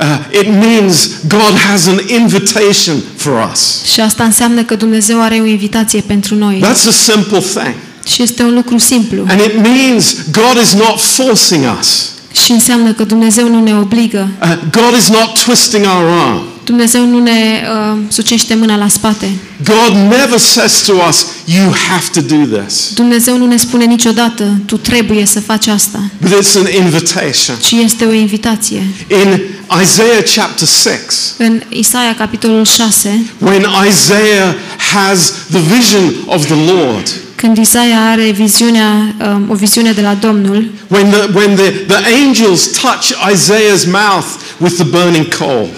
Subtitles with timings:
[0.00, 3.82] Uh, it means God has an invitation for us.
[3.92, 6.62] Și asta înseamnă că Dumnezeu are o invitație pentru noi.
[6.64, 7.74] That's a simple thing.
[8.06, 9.24] Și este un lucru simplu.
[9.28, 12.10] And it means God is not forcing us.
[12.44, 14.28] Și înseamnă că Dumnezeu nu ne obligă.
[14.42, 16.42] Uh, God is not twisting our arm.
[16.66, 19.30] Dumnezeu nu ne uh, sucește mâna la spate.
[19.64, 22.92] God never says to us, you have to do this.
[22.94, 26.10] Dumnezeu nu ne spune niciodată, tu trebuie să faci asta.
[26.20, 27.56] But it's an invitation.
[27.60, 28.82] Ci este o invitație.
[29.08, 29.40] In
[29.82, 30.98] Isaiah chapter 6,
[31.38, 34.54] În Isaia, capitolul 6, when Isaiah
[34.94, 40.14] has the vision of the Lord, când Isaia are viziunea, um, o viziune de la
[40.14, 44.26] Domnul, when the, when the, the angels touch Isaiah's mouth
[44.60, 45.68] with the burning coal,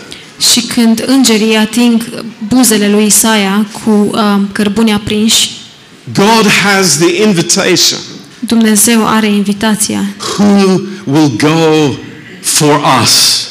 [0.53, 5.51] și când îngerii ating buzele lui Isaia cu um, cărbuni aprinși,
[6.13, 7.99] God has the invitation.
[8.39, 10.05] Dumnezeu are invitația.
[10.39, 11.95] Who will go
[12.43, 13.47] for us?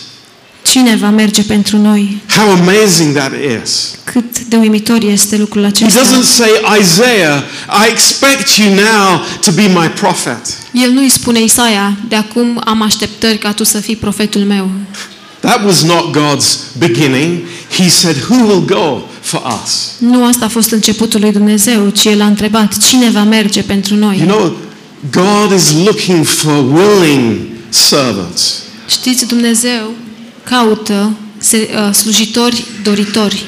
[0.62, 2.22] Cine va merge pentru noi?
[2.36, 3.32] How amazing that
[3.64, 3.96] is.
[4.04, 6.02] Cât de uimitor este lucrul He acesta.
[6.02, 6.50] doesn't say,
[6.82, 7.44] Isaiah,
[7.86, 10.40] I expect you now to be my prophet.
[10.72, 14.70] El nu îi spune Isaia, de acum am așteptări ca tu să fii profetul meu.
[15.40, 17.44] That was not God's beginning.
[17.78, 19.92] He said, Who will go for us?
[20.00, 23.96] Nu asta a fost începutul lui Dumnezeu, ci el a întrebat, cine va merge pentru
[23.96, 24.18] noi?
[24.18, 24.58] You know,
[25.12, 27.38] God is looking for willing
[27.70, 28.54] servants.
[28.90, 29.94] Știți, Dumnezeu
[30.44, 33.44] caută se- uh, slujitori doritori,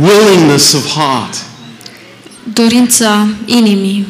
[0.00, 1.34] Willingness of heart.
[2.54, 4.06] dorința inimii.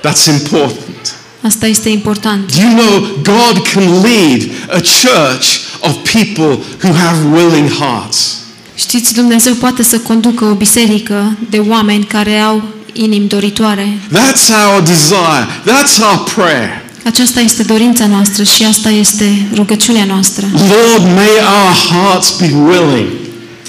[0.00, 1.14] That's important.
[1.42, 2.52] Asta este important.
[2.56, 5.46] Do you know God can lead a church
[5.80, 8.36] of people who have willing hearts?
[8.74, 12.62] Știți, Dumnezeu poate să conducă o biserică de oameni care au
[12.92, 13.98] inimi doritoare.
[14.12, 15.46] That's our desire.
[15.66, 16.84] That's our prayer.
[17.04, 20.46] Aceasta este dorința noastră și asta este rugăciunea noastră.
[20.52, 23.08] Lord, may our hearts be willing.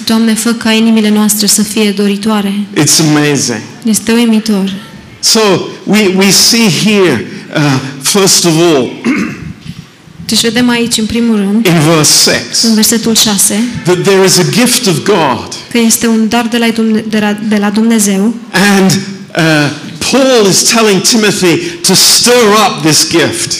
[0.04, 2.54] Doamne, fă ca inimile noastre să fie doritoare.
[2.76, 3.60] It's amazing.
[3.84, 4.72] Este uimitor.
[5.20, 5.40] So
[5.84, 7.62] we, we see here, uh,
[8.02, 8.90] first of all,
[10.30, 14.38] Deci vedem aici, în primul rând, in verse 6, în versetul 6, that there is
[14.38, 15.48] a gift of God.
[15.70, 18.34] că este un dar de la, Dumne- de la, de la Dumnezeu
[18.76, 19.70] And uh,
[20.10, 23.52] Paul is telling Timothy to stir up this gift.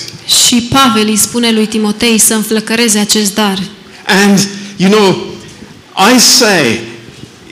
[0.46, 3.58] și Pavel îi spune lui Timotei să înflăcăreze acest dar.
[4.24, 5.24] And, you know,
[6.14, 6.80] I say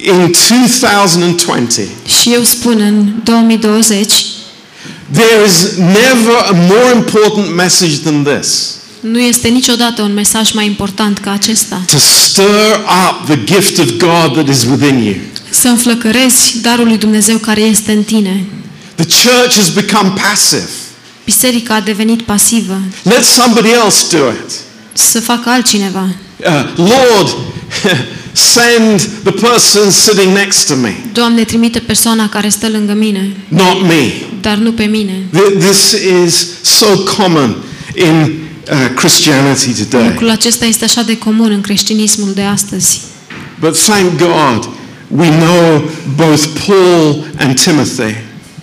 [0.02, 1.86] in 2020,
[2.20, 4.12] Și eu spun în 2020,
[5.12, 8.76] there is never a more important message than this.
[9.10, 11.82] Nu este niciodată un mesaj mai important ca acesta.
[11.90, 15.14] To stir up the gift of God that is within you.
[15.50, 18.44] Să înflăcărezi darul lui Dumnezeu care este în tine.
[18.94, 20.68] The church has become passive.
[21.24, 22.80] Biserica a devenit pasivă.
[23.02, 24.50] Let somebody else do it.
[24.92, 26.08] Să facă altcineva.
[26.36, 27.36] Uh, Lord,
[28.32, 33.82] send the person sitting next to me, Doamne, trimite persoana care stă lângă mine, not
[33.82, 34.12] me.
[34.40, 35.12] dar nu pe mine.
[35.34, 35.94] Th- This
[36.26, 36.86] is so
[37.16, 37.56] common
[37.94, 38.38] in
[38.70, 40.08] uh, Christianity today.
[40.08, 43.00] Lucrul acesta este așa de comun în creștinismul de astăzi.
[43.60, 44.68] But thank God
[45.08, 48.14] we know both Paul and Timothy.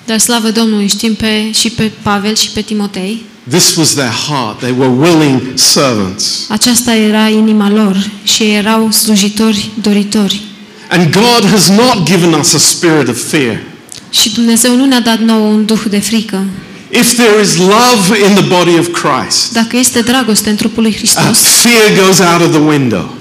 [0.06, 3.26] Dar slavă Domnului, știm pe, și pe Pavel și pe Timotei.
[3.50, 4.60] This was their heart.
[4.60, 6.46] They were willing servants.
[6.50, 10.42] Aceasta era inima lor și ei erau slujitori doritori.
[10.90, 13.62] And God has not given us a spirit of fear.
[14.10, 16.46] Și Dumnezeu nu ne-a dat nouă un duh de frică.
[17.00, 20.92] If there is love in the body of Christ, Dacă este dragoste în trupul lui
[20.92, 23.16] uh, Hristos, fear goes out of the window.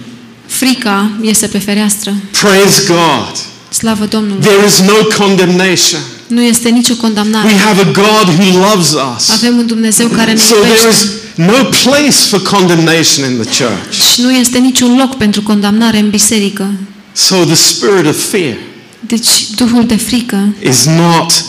[0.47, 2.15] frica iese pe fereastră.
[2.41, 3.37] Praise God.
[3.69, 4.43] Slavă Domnului!
[4.43, 6.01] There is no condemnation.
[6.27, 7.47] Nu este nicio condamnare.
[7.47, 9.31] We have a God who loves us.
[9.31, 14.13] Avem un Dumnezeu care ne So there is no place for condemnation in the church.
[14.13, 16.71] Și nu este niciun loc pentru condamnare în biserică.
[17.13, 18.57] So the spirit of fear
[19.01, 21.45] Deci Duhul de frică is not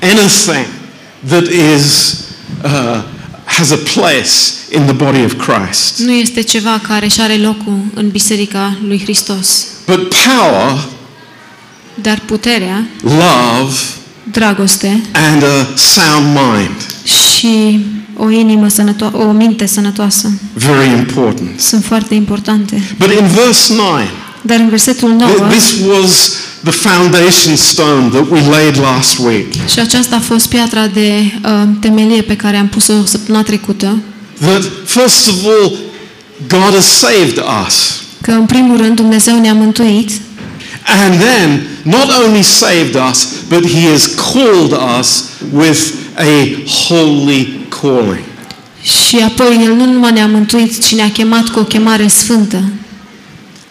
[0.00, 0.66] anything
[1.28, 2.14] that is
[2.64, 3.02] uh,
[3.44, 4.32] has a place
[4.72, 5.98] in the body of Christ.
[5.98, 9.64] nu este ceva care își are locul în biserica lui Hristos.
[9.86, 10.84] But power,
[12.02, 13.74] Dar puterea, love,
[14.32, 17.84] dragoste and a sound mind și
[18.16, 21.60] o inimă sănătoasă, o minte sănătoasă very important.
[21.60, 22.94] sunt foarte importante.
[22.98, 23.98] But in verse 9,
[24.46, 26.32] Dar în versetul 9, th- this was
[26.62, 29.52] the foundation stone that we laid last week.
[29.72, 31.10] și aceasta a fost piatra de
[31.44, 33.98] uh, temelie pe care am pus-o săptămâna trecută,
[34.40, 35.72] That first of all,
[36.48, 38.02] God has saved us.
[38.20, 40.10] că în primul rând Dumnezeu ne-a mântuit
[41.04, 45.80] And then, not only saved us, but He has called us with
[46.16, 48.24] a holy calling.
[48.82, 52.62] și apoi El nu numai ne-a mântuit, ci ne-a chemat cu o chemare sfântă.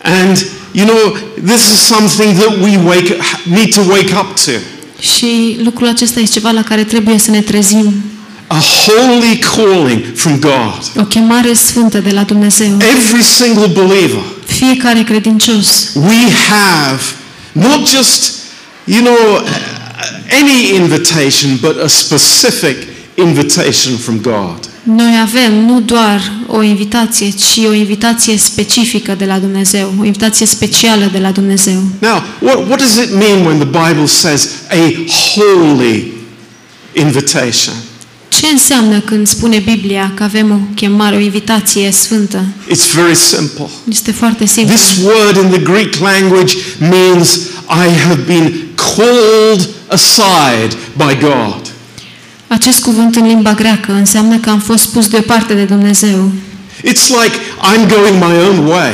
[0.04, 3.10] And you know, this is something that we wake,
[3.46, 4.52] need to wake up to.
[5.00, 7.94] Și lucrul acesta este ceva la care trebuie să ne trezim.
[8.48, 10.82] A holy calling from God.
[10.96, 12.78] O chemare sfântă de la Dumnezeu.
[12.98, 14.22] Every single believer.
[14.46, 15.90] Fiecare credincios.
[15.96, 17.02] We have
[17.52, 18.34] not just,
[18.86, 19.44] you know,
[20.42, 22.78] any invitation, but a specific
[23.16, 24.73] invitation from God.
[24.84, 30.46] Noi avem nu doar o invitație, ci o invitație specifică de la Dumnezeu, o invitație
[30.46, 31.82] specială de la Dumnezeu.
[32.00, 35.04] Now, what, what does it mean when the Bible says a
[35.36, 36.12] holy
[36.94, 37.74] invitation?
[38.28, 42.46] Ce înseamnă când spune Biblia că avem o chemare, o invitație sfântă?
[42.70, 43.70] It's very simple.
[43.90, 44.76] Este foarte simplu.
[44.76, 47.40] This word in the Greek language means
[47.70, 51.63] I have been called aside by God.
[52.54, 56.32] Acest cuvânt în limba greacă înseamnă că am fost pus deoparte de Dumnezeu.
[56.86, 58.92] It's like I'm going my own way.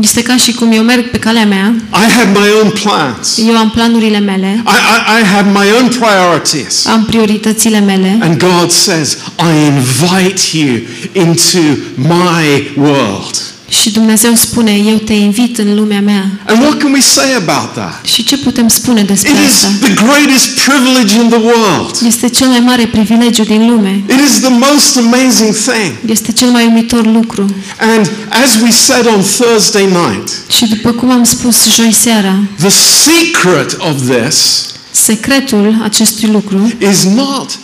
[0.00, 3.38] Este ca și cum eu merg pe calea mea, I have my own plans.
[3.48, 6.86] eu am planurile mele, I, I, I have my own priorities.
[6.86, 10.78] am prioritățile mele And God says, I invite you
[11.12, 11.58] into
[11.96, 13.42] my world.
[13.70, 16.30] Și Dumnezeu spune, eu te invit în lumea mea.
[16.46, 18.04] And what can we say about that?
[18.04, 19.68] Și ce putem spune despre It is asta?
[19.80, 21.96] the greatest privilege in the world.
[22.06, 24.02] Este cel mai mare privilegiu din lume.
[24.08, 26.10] It is the most amazing thing.
[26.10, 27.54] Este cel mai uimitor lucru.
[27.94, 28.10] And
[28.44, 32.70] as we said on Thursday night, Și după cum am spus joi seara, the
[33.04, 37.58] secret of this secretul acestui lucru is not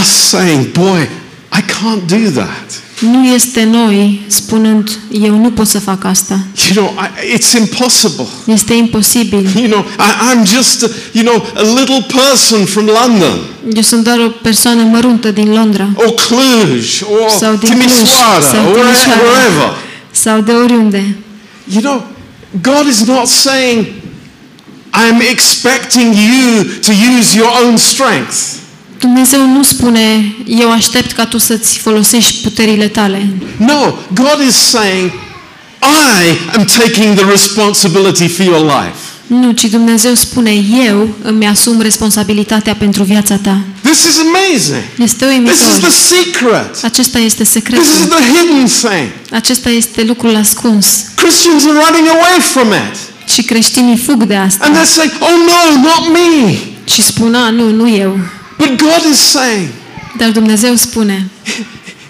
[0.00, 1.08] us saying, Boy,
[1.58, 2.82] I can't do that.
[3.04, 6.46] Nu este noi spunând, eu nu pot să fac asta.
[6.74, 8.26] You know, I, it's impossible.
[8.46, 9.48] Este imposibil.
[9.56, 13.38] You know, I, I'm just, a, you know, a little person from London
[13.74, 18.40] Eu sunt doar o persoană măruntă din Londra or Cluj or sau din Cluj Timisoara
[18.52, 19.76] sau or Timișoara wherever.
[20.10, 21.16] sau de oriunde.
[21.72, 22.06] You know,
[22.62, 23.86] God is not saying,
[24.92, 28.62] I'm expecting you to use your own strength.
[29.08, 33.26] Dumnezeu nu spune, eu aștept ca tu să-ți folosești puterile tale.
[33.56, 35.10] No, God is saying,
[35.80, 38.94] I am taking the responsibility for your life.
[39.26, 40.50] Nu, ci Dumnezeu spune,
[40.86, 43.60] eu îmi asum responsabilitatea pentru viața ta.
[43.82, 44.82] This is amazing.
[44.98, 45.90] Este This is uimitor.
[45.90, 46.84] the secret.
[46.84, 48.16] Acesta este This is secretul.
[48.16, 49.08] the hidden thing.
[49.30, 50.86] Acesta este lucrul ascuns.
[51.16, 52.96] Christians are running away from it.
[53.32, 54.70] Și creștinii fug de And asta.
[54.70, 56.54] they're saying, oh no, not me.
[56.84, 58.18] Și spun, a, nu, nu eu.
[58.58, 59.68] But God is saying,
[60.18, 61.28] Dar Dumnezeu spune,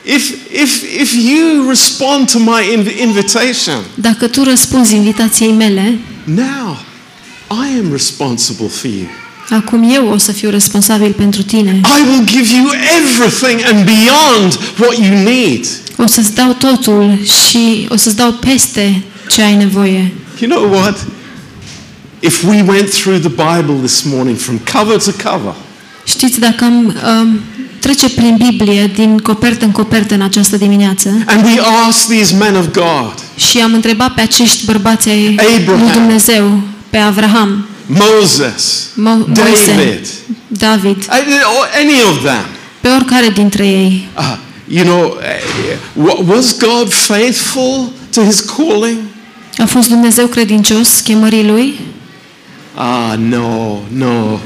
[0.05, 0.31] if,
[0.63, 6.79] if, if you respond to my inv- invitation, dacă tu răspunzi invitației mele, now
[7.51, 9.07] I am responsible for you.
[9.51, 11.81] acum eu o să fiu responsabil pentru tine.
[11.99, 12.67] I will give you
[13.03, 15.67] everything and beyond what you need.
[15.97, 20.13] O să-ți dau totul și o să-ți dau peste ce ai nevoie.
[20.41, 21.07] You know what?
[22.21, 25.55] If we went through the Bible this morning from cover to cover,
[26.05, 26.85] Știți, dacă am
[27.21, 27.41] um,
[27.79, 31.09] trece prin Biblie din copertă în copertă în această dimineață.
[31.27, 35.81] And we asked these men of God, și am întrebat pe acești bărbați ai Abraham.
[35.83, 36.61] lui Dumnezeu,
[36.91, 40.07] pe Avram, Moses, Mo- Moise, David,
[40.49, 40.97] David,
[41.59, 42.45] or any of them,
[42.81, 44.37] pe oricare dintre ei, uh,
[44.69, 45.17] you know,
[45.97, 48.97] uh, wa- was God faithful to his calling?
[49.59, 51.81] a fost Dumnezeu credincios chemării lui?
[52.75, 54.39] Ah, no, no,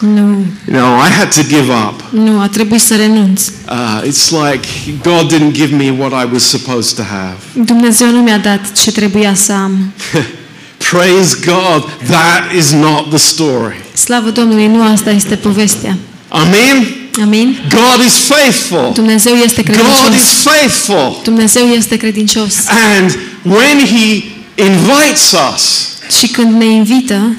[0.00, 2.02] Nu, no, I had to give up.
[2.10, 3.42] nu, a trebuit să renunț.
[3.68, 4.66] Uh, it's like
[5.02, 7.36] God didn't give me what I was supposed to have.
[7.52, 9.92] Dumnezeu nu mi-a dat ce trebuia să am.
[10.90, 13.80] Praise God, that is not the story.
[13.94, 15.96] Slavă Domnului, nu asta este povestea.
[16.28, 16.86] Amen?
[17.22, 17.56] Amin?
[17.68, 18.90] God is faithful.
[18.94, 20.14] Dumnezeu este God credincios.
[20.22, 21.20] is faithful.
[21.24, 22.54] Dumnezeu este credincios.
[22.96, 24.24] And when He
[24.62, 27.36] invites us, Și când ne invită,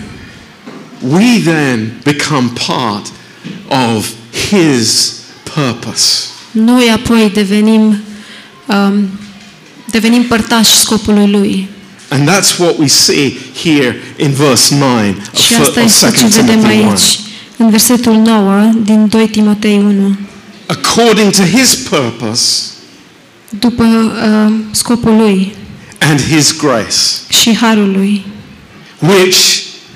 [1.09, 3.05] we then become part
[3.95, 4.07] of
[4.49, 5.13] His
[5.55, 6.27] purpose.
[6.51, 7.97] noi apoi devenim
[8.65, 9.09] um,
[9.91, 11.67] devenim părtași scopului lui.
[12.09, 14.91] And that's what we see here in verse 9
[15.33, 16.89] of, Și fir- asta of este 2 ce vedem Timothy 1.
[16.89, 17.19] aici,
[17.57, 20.15] în versetul 9 din 2 Timotei 1.
[20.65, 22.61] According to His purpose
[23.59, 25.55] După uh, scopul lui
[25.99, 26.95] and His grace,
[27.29, 28.25] și harul lui,
[28.99, 29.37] which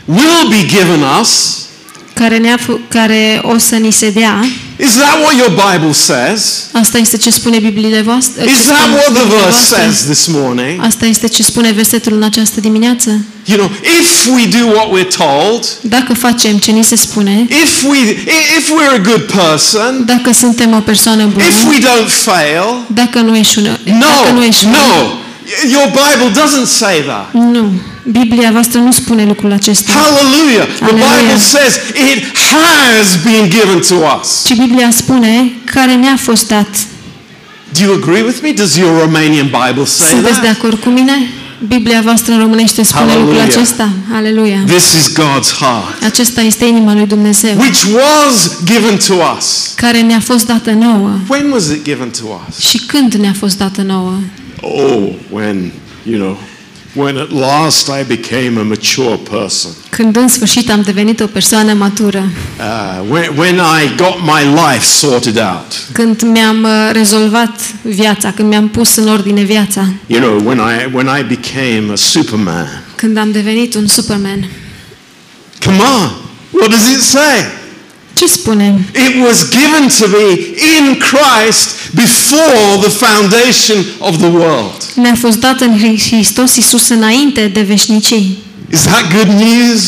[0.10, 1.54] will be given us.
[2.14, 4.46] care, ne-a, f- care o să ni se dea,
[4.84, 6.66] Is that what your Bible says?
[6.72, 8.44] asta este ce spune Bibliile voastre.
[8.46, 9.82] ce Is that spun what the Bibliile verse voastre.
[9.82, 10.84] says this morning?
[10.86, 13.10] Asta este ce spune versetul în această dimineață.
[13.46, 17.84] You know, if we do what we're told, Dacă facem ce ni se spune, if
[17.90, 17.98] we
[18.58, 23.20] if we're a good person, dacă suntem o persoană bună, if we don't fail, dacă
[23.20, 25.04] nu ești una, no, dacă nu ești una, no,
[25.66, 27.34] Y- Your Bible doesn't say that.
[27.34, 27.72] Nu.
[28.12, 29.92] Biblia voastră nu spune lucrul acesta.
[29.92, 30.66] Hallelujah.
[30.76, 31.20] The Hallelujah.
[31.20, 31.76] Bible says
[32.14, 32.24] it
[32.54, 34.44] has been given to us.
[34.46, 36.68] Ci Biblia spune care ne-a fost dat.
[37.74, 38.52] Do you agree with me?
[38.52, 40.56] Does your Romanian Bible say Sunteți de that?
[40.58, 41.12] acord cu mine?
[41.68, 43.36] Biblia voastră în românește spune Hallelujah.
[43.46, 43.90] lucrul acesta.
[44.14, 44.60] Aleluia.
[44.66, 49.72] This is God's heart, Acesta este inima lui Dumnezeu, which was given to us.
[49.76, 51.10] care ne-a fost dată nouă.
[51.28, 52.60] When was it given to us?
[52.70, 54.14] Și când ne-a fost dată nouă?
[54.62, 55.72] Oh, when,
[56.10, 56.40] you know,
[56.94, 59.72] when at last I became a mature person.
[59.90, 62.24] Când în sfârșit am devenit o persoană matură.
[62.60, 65.88] Uh, when, when I got my life sorted out.
[65.92, 69.88] Când mi-am uh, rezolvat viața, când mi-am pus în ordine viața.
[70.08, 72.84] You know, when I, when I became a superman.
[72.96, 74.50] Când am devenit un Superman.
[75.66, 76.12] Come on.
[76.52, 77.46] What does it say?
[78.20, 78.86] Ce spune?
[79.08, 80.32] It was given to me
[80.78, 84.74] in Christ before the foundation of the world.
[84.96, 85.78] Ne-a fost dat în
[86.10, 88.38] Hristos Iisus înainte de veșnicii.
[88.74, 89.82] Is that good news?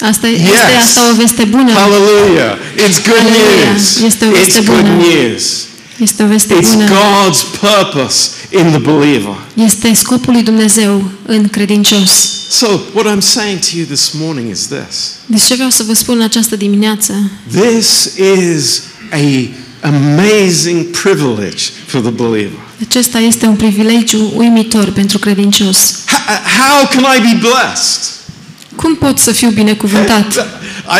[0.00, 0.40] Asta Yes.
[0.40, 1.72] este asta o veste bună.
[1.72, 2.56] Hallelujah.
[2.76, 3.72] It's good Hallelujah.
[3.72, 3.98] news.
[4.06, 4.94] Este o veste It's good bună.
[4.94, 5.42] news.
[6.02, 6.84] Este o veste It's bună.
[6.84, 9.34] God's purpose in the believer.
[9.54, 12.10] Este scopul lui Dumnezeu în credincios.
[12.50, 15.10] So, what I'm saying to you this morning is this.
[15.26, 17.30] Deci ce vreau să vă spun în această dimineață?
[17.50, 18.10] This
[18.44, 19.48] is a
[19.86, 22.58] amazing privilege for the believer.
[22.88, 25.94] Acesta este un privilegiu uimitor pentru credincios.
[26.06, 28.00] H- how can I be blessed?
[28.76, 30.46] Cum pot să fiu binecuvântat?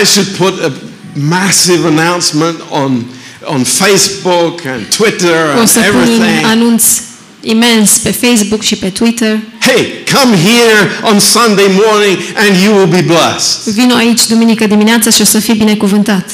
[0.03, 0.73] I should put a
[1.15, 3.05] massive announcement on
[3.45, 6.45] on Facebook and Twitter and să pun un everything.
[6.47, 6.85] anunț
[7.41, 9.39] imens pe Facebook și pe Twitter.
[9.61, 13.73] Hey, come here on Sunday morning and you will be blessed.
[13.75, 16.31] Vino aici duminică dimineața și o să fii binecuvântat.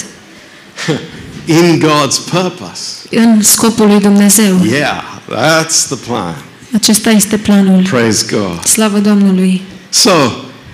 [1.59, 2.83] In God's purpose.
[3.11, 4.61] În scopul lui Dumnezeu.
[4.71, 6.43] Yeah, that's the plan.
[6.75, 7.83] Acesta este planul.
[7.91, 8.65] Praise God.
[8.65, 9.63] Slavă Domnului.
[9.89, 10.11] So,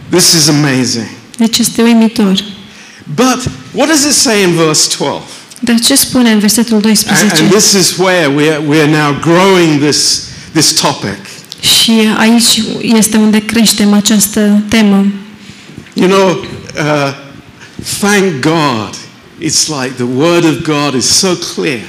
[0.09, 1.07] this is amazing.
[1.37, 2.45] Deci este uimitor.
[3.15, 5.23] But what does it say in verse 12?
[5.65, 7.43] Dar ce spune în versetul And, 12?
[7.43, 11.19] and this is where we're, we're now growing this, this topic.
[11.61, 15.07] Și aici este unde creștem această temă.
[15.93, 17.13] You know, uh,
[18.01, 18.95] thank God.
[19.41, 21.81] It's like the Word of God is so clear.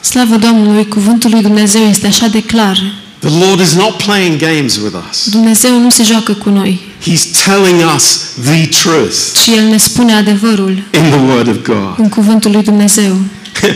[0.00, 2.78] Slavă Domnului, cuvântul lui Dumnezeu este așa de clar.
[3.24, 5.28] The Lord is not playing games with us.
[5.30, 10.14] Dumnezeu nu se joacă cu noi, He's telling us the truth ci El ne spune
[10.14, 11.94] adevărul in the Word of God.
[11.98, 13.16] în cuvântul lui Dumnezeu.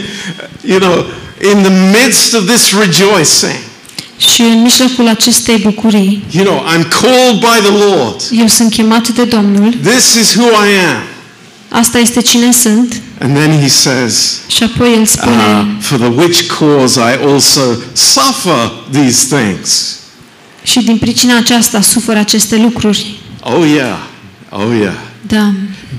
[0.70, 1.04] you know,
[1.52, 1.72] in the
[2.02, 3.58] midst of this rejoicing,
[4.32, 8.20] Și în mijlocul acestei bucurii, you know, I'm called by the Lord.
[8.30, 11.02] eu sunt chemat de Domnul, This is who I am.
[11.78, 16.08] Asta este cine sunt, And then he says, și apoi El uh, spune, For the
[16.08, 17.60] which cause I also
[17.92, 19.96] suffer these things.
[20.62, 23.20] și din pricina aceasta suferă aceste lucruri.
[23.40, 23.98] Oh, yeah.
[24.48, 24.94] Oh, yeah.
[25.26, 25.52] Da,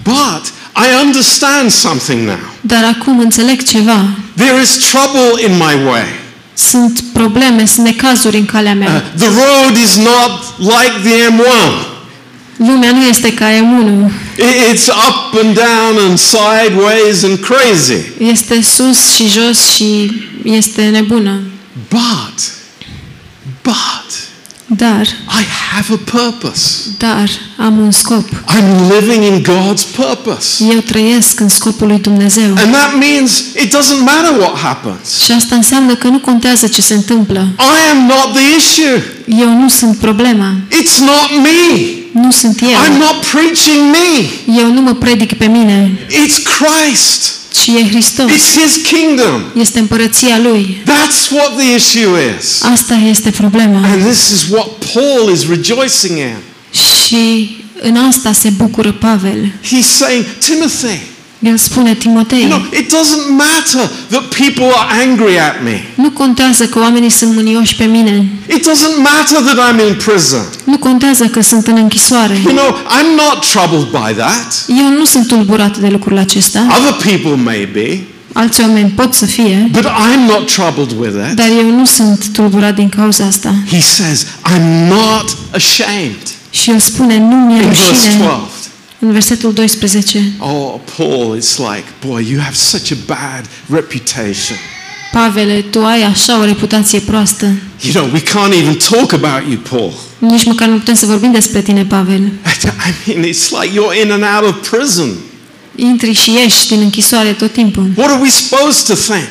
[0.03, 0.43] But
[0.75, 2.37] I understand something now.
[2.61, 4.05] dar acum înțeleg ceva.
[4.35, 6.03] There is trouble in my way.
[6.53, 9.01] Sunt probleme, sunt necazuri în calea Uh, mea.
[9.17, 11.96] the road is not like the M1.
[12.57, 17.97] Lumea nu este ca M1, I- It's up and down and sideways and crazy.
[18.19, 20.11] este sus și jos și
[20.43, 21.39] este nebună.
[21.89, 22.39] But,
[23.61, 24.26] but,
[24.69, 25.05] Dar,
[25.39, 25.43] I
[25.75, 26.69] have a purpose.
[26.97, 28.29] dar am un scop.
[28.29, 30.63] I'm living in God's purpose.
[30.71, 32.43] Eu trăiesc în scopul lui Dumnezeu.
[32.43, 35.23] And that means it doesn't matter what happens.
[35.23, 37.47] Și asta înseamnă că nu contează ce se întâmplă.
[37.59, 39.03] I am not the issue.
[39.39, 40.53] Eu nu sunt problema.
[40.71, 41.87] It's not me.
[42.11, 42.97] Nu sunt I'm eu.
[42.97, 44.27] not preaching me.
[44.61, 47.35] Eu nu mă predic pe mine, It's Christ.
[47.61, 48.31] Ci e Hristos.
[48.31, 49.41] It's His kingdom.
[49.55, 50.81] Este împărăția Lui.
[50.83, 52.61] That's what the issue is.
[52.63, 53.87] Asta este problema.
[53.87, 56.35] And this is what Paul is rejoicing in.
[57.05, 59.51] Și în asta se bucură Pavel.
[59.63, 60.99] He's saying, Timothy,
[61.39, 65.83] El spune you Timotei, know, it doesn't matter that people are angry at me.
[65.95, 68.25] nu contează că oamenii sunt mânioși pe mine.
[68.49, 70.45] It doesn't matter that I'm in prison.
[70.63, 72.41] Nu contează că sunt în închisoare.
[72.45, 74.65] You know, I'm not troubled by that.
[74.67, 76.65] Eu nu sunt tulburat de lucrul acesta.
[76.77, 77.99] Other people may be,
[78.33, 81.35] Alți oameni pot să fie, but I'm not troubled with it.
[81.35, 83.53] dar eu nu sunt tulburat din cauza asta.
[83.71, 86.17] He says, I'm not ashamed.
[86.49, 88.23] Și el spune, nu mi-e In verse rușine.
[88.99, 89.05] 12.
[89.05, 94.57] În versetul 12, Oh, Paul, it's like, boy, you have such a bad reputation.
[95.11, 97.45] Pavele, tu ai așa o reputație proastă.
[97.81, 99.93] You know, we can't even talk about you, Paul.
[100.17, 102.21] Nici măcar nu putem să vorbim despre tine, Pavel.
[103.05, 105.15] I mean, it's like you're in and out of prison.
[105.75, 107.89] Intri și ieși din închisoare tot timpul.
[107.95, 109.29] What are we supposed to think?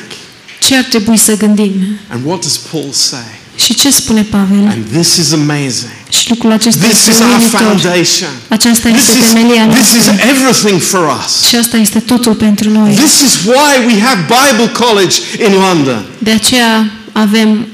[0.59, 1.73] Ce ar trebui să gândim?
[2.09, 3.29] And what does Paul say?
[3.57, 4.67] Și ce spune Pavel?
[4.67, 5.91] And this is amazing.
[6.09, 7.59] Și lucrul acesta This este is our uimitor.
[7.59, 8.29] foundation.
[8.47, 10.27] Aceasta This este is, temelia this is noastră.
[10.29, 11.47] everything for us.
[11.47, 12.93] Și asta este totul pentru noi.
[12.93, 15.15] This is why we have Bible college
[15.47, 17.67] in London De aceea avem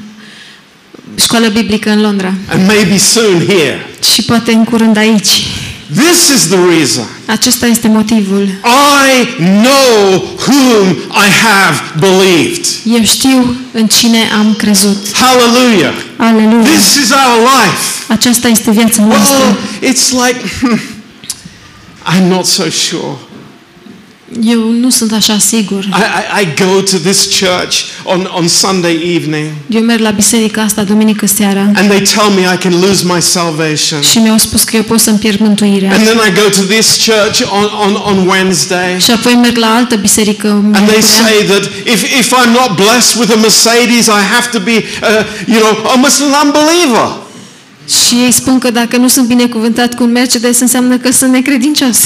[1.16, 2.34] școală biblică în Londra.
[2.50, 3.90] and maybe soon here.
[4.14, 5.30] Și poate în curând aici.
[5.96, 7.06] This is the reason.
[7.26, 8.44] Acesta este motivul.
[8.44, 12.66] I know whom I have believed.
[12.84, 14.98] Eu știu în cine am crezut.
[15.14, 15.94] Hallelujah.
[16.18, 16.64] Aleluia.
[16.64, 18.04] This is our life.
[18.08, 19.36] Aceasta este viața noastră.
[19.38, 20.80] Well, it's like, hmm,
[22.16, 23.18] I'm not so sure.
[24.42, 25.84] Eu nu sunt așa sigur.
[25.84, 30.62] I, I, I go to this church on, on Sunday evening Eu merg la biserica
[30.62, 34.02] asta duminică seara and they tell me I can lose my salvation.
[34.02, 35.92] și mi-au spus că eu pot să-mi pierd mântuirea.
[35.94, 39.76] And then I go to this church on, on, on Wednesday Și apoi merg la
[39.76, 41.64] altă biserică and they miercurea, say that
[41.94, 45.92] if, if I'm not blessed with a Mercedes, I have to be, uh, you know,
[45.92, 47.22] almost an unbeliever.
[48.08, 51.98] și ei spun că dacă nu sunt binecuvântat cu un Mercedes înseamnă că sunt necredincios.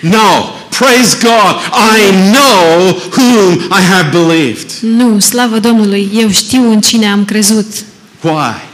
[0.00, 1.52] No, praise God,
[1.96, 2.00] I
[2.32, 4.70] know whom I have believed.
[4.80, 7.66] Nu, slavă Domnului, eu știu în cine am crezut.
[8.20, 8.70] Why?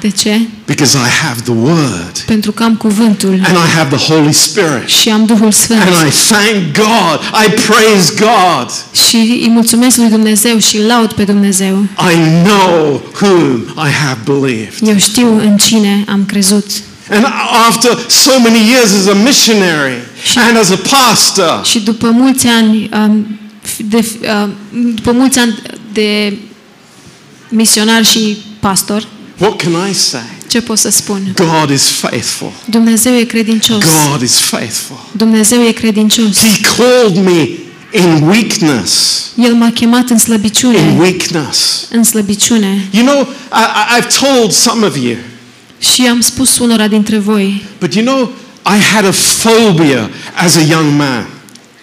[0.00, 0.40] De ce?
[0.66, 4.88] Because I have the Word Pentru că am cuvântul and I have the Holy Spirit.
[4.88, 5.80] și am Duhul Sfânt.
[5.80, 7.20] And I thank God.
[7.46, 8.70] I praise God.
[9.08, 11.82] Și îi mulțumesc lui Dumnezeu și îl laud pe Dumnezeu.
[12.12, 14.74] I know whom I have believed.
[14.88, 16.66] Eu știu în cine am crezut.
[17.10, 17.26] And
[17.68, 19.94] after so many years as a missionary
[20.36, 23.38] and as a pastor, Și după mulți ani um,
[23.76, 24.48] de, uh,
[24.94, 25.62] după mulți ani
[25.92, 26.36] de
[27.48, 29.06] misionar și pastor,
[29.38, 30.20] what can I say?
[30.48, 31.34] ce pot să spun?
[31.36, 32.52] God is faithful.
[32.64, 33.84] Dumnezeu e credincios.
[34.10, 34.96] God is faithful.
[35.12, 36.38] Dumnezeu e credincios.
[36.38, 37.48] He called me
[37.98, 39.20] in weakness.
[39.36, 40.94] El m-a chemat în In slăbiciune.
[40.98, 41.86] weakness.
[41.90, 42.88] În slăbiciune.
[42.90, 43.20] You know,
[43.52, 45.16] I, I- I've told some of you,
[45.78, 48.32] Și am spus unora dintre voi, but you know,
[48.66, 50.10] I had a phobia
[50.44, 51.26] as a young man,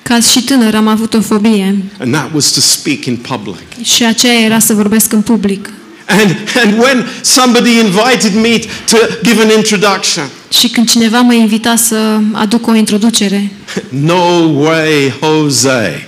[0.01, 3.83] ca și tânăr am avut o fobie and that was to speak in public.
[3.83, 5.69] și aceea era să vorbesc în public.
[6.07, 10.23] And, and when somebody invited me to give an introduction,
[10.59, 13.51] Și când cineva mă invita să aduc o introducere,
[13.89, 16.07] no way, Jose.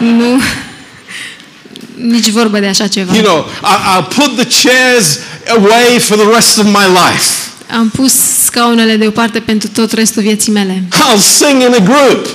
[0.00, 0.40] nu,
[1.94, 3.14] nici vorbă de așa ceva.
[3.14, 7.30] You know, I, I'll put the chairs away for the rest of my life.
[7.70, 8.12] Am pus
[8.56, 10.82] scaunele deoparte pentru tot restul vieții mele.
[10.92, 12.26] I'll sing in a group,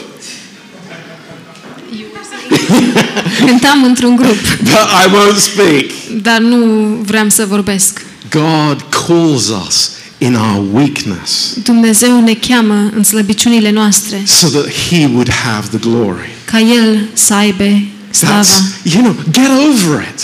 [3.45, 4.71] Cântam într-un grup, but
[5.05, 5.85] I won't speak.
[6.21, 6.57] dar nu
[7.05, 8.05] vreau să vorbesc.
[8.29, 15.05] God calls us in our weakness Dumnezeu ne cheamă în slăbiciunile noastre so that He
[15.13, 16.29] would have the glory.
[16.45, 17.63] ca El să aibă
[18.09, 18.41] slava.
[18.41, 20.21] That's, you know, get over it.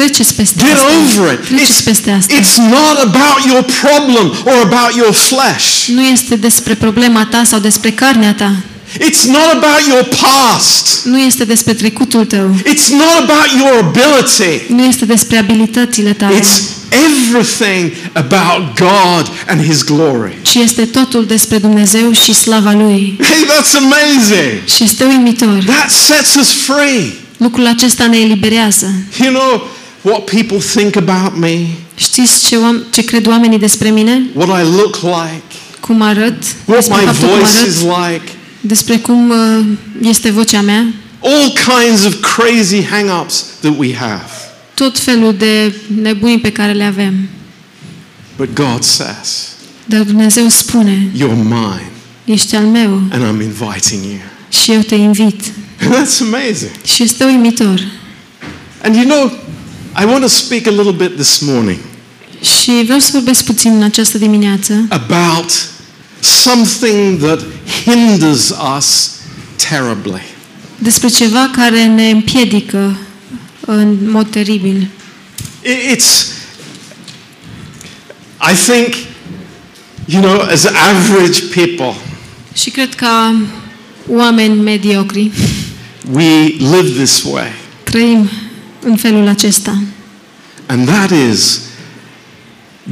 [0.00, 0.86] Treceți peste Get asta.
[0.86, 1.46] over it.
[1.46, 2.34] Treceți peste asta.
[2.34, 5.86] It's not about your problem or about your flesh.
[5.86, 8.52] Nu este despre problema ta sau despre carnea ta.
[8.98, 11.04] It's not about your past.
[11.04, 12.56] Nu este despre trecutul tău.
[12.58, 14.72] It's not about your ability.
[14.74, 16.40] Nu este despre abilitățile tale.
[16.40, 16.60] It's
[17.06, 20.38] everything about God and His glory.
[20.42, 23.18] Ci este totul despre Dumnezeu și slava Lui.
[23.22, 24.60] Hey, that's amazing.
[24.76, 25.62] Și este uimitor.
[25.66, 27.12] That sets us free.
[27.36, 28.92] Lucrul acesta ne eliberează.
[29.20, 34.22] You know what people think about me, Știți ce, oam- ce cred oamenii despre mine?
[34.34, 35.42] what I look like,
[35.80, 36.42] Cum arăt?
[36.64, 37.68] what Despre my faptul cum voice arăt?
[37.68, 38.32] is like.
[38.60, 39.64] Despre cum uh,
[40.02, 40.92] este vocea mea?
[41.22, 44.30] All kinds of crazy hang-ups that we have.
[44.74, 47.14] Tot felul de nebunii pe care le avem.
[48.36, 49.48] But God says,
[49.84, 51.90] Dar Dumnezeu spune, You're mine,
[52.24, 54.20] ești al meu and I'm inviting you.
[54.48, 55.40] și eu te invit.
[55.82, 56.70] And that's amazing.
[56.84, 57.80] Și este uimitor.
[58.84, 59.32] And you know,
[60.00, 61.78] I want to speak a little bit this morning
[62.62, 65.68] Și vreau să vorbesc puțin în această dimineață about
[66.20, 67.40] something that
[67.84, 69.10] hinders us
[69.68, 70.22] terribly.
[70.78, 72.96] despre ceva care ne împiedică
[73.66, 74.88] în mod teribil.
[75.64, 76.26] I- It's,
[78.52, 78.94] I think,
[80.04, 81.94] you know, as average people,
[82.54, 83.06] Și cred că
[84.08, 85.30] oameni mediocri
[86.12, 87.46] we live this way.
[87.84, 88.30] trăim
[88.82, 89.82] în felul acesta.
[90.66, 91.60] And that is,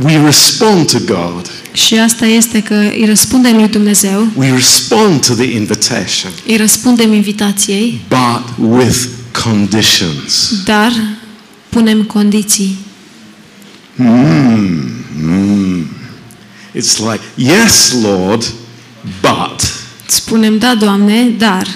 [0.02, 1.50] we respond to God.
[1.72, 7.12] Și asta este că îi răspundem lui Dumnezeu, We respond to the invitation, îi răspundem
[7.12, 8.98] invitației, but with
[9.44, 10.52] conditions.
[10.64, 10.92] dar
[11.68, 12.78] punem condiții.
[16.74, 18.52] It's like, yes, Lord,
[19.20, 19.72] but.
[20.06, 21.66] Spunem, da, Doamne, dar.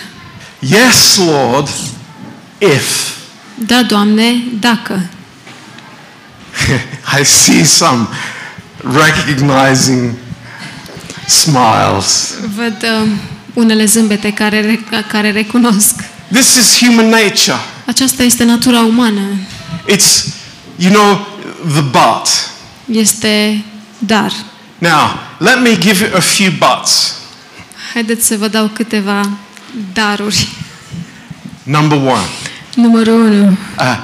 [0.58, 1.68] Yes, Lord,
[2.58, 3.10] if.
[3.66, 5.02] Da, Doamne, dacă.
[7.20, 8.06] I see some
[8.82, 10.14] recognizing
[11.26, 12.34] smiles.
[12.56, 13.08] Văd uh,
[13.54, 15.94] unele zâmbete care, re- care recunosc.
[16.32, 17.56] This is human nature.
[17.86, 19.20] Aceasta este natura umană.
[19.88, 20.24] It's,
[20.76, 21.26] you know,
[21.72, 22.28] the but.
[22.96, 23.64] Este
[23.98, 24.32] dar.
[24.78, 27.14] Now, let me give you a few buts.
[27.92, 29.30] Haideți să vă dau câteva
[29.92, 30.48] daruri.
[31.62, 32.26] Number one,
[32.74, 33.56] Numărul 1.
[33.78, 33.96] uh,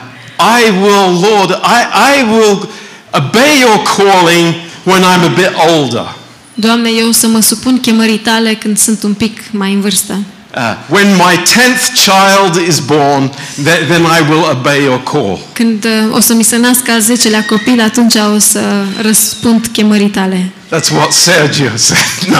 [0.61, 1.81] I will, Lord, I,
[2.18, 2.68] I will
[3.11, 4.54] obey your calling
[4.85, 6.14] when I'm a bit older.
[6.54, 10.18] Doamne, eu o să mă supun chemării tale când sunt un pic mai în vârstă.
[10.57, 13.31] Uh, when my tenth child is born,
[13.64, 15.38] th- then I will obey your call.
[15.52, 18.61] Când uh, o să mi se nască al zecelea copil, atunci o să
[19.00, 20.50] răspund chemării tale.
[20.76, 22.04] That's what Sergio said.
[22.35, 22.38] No.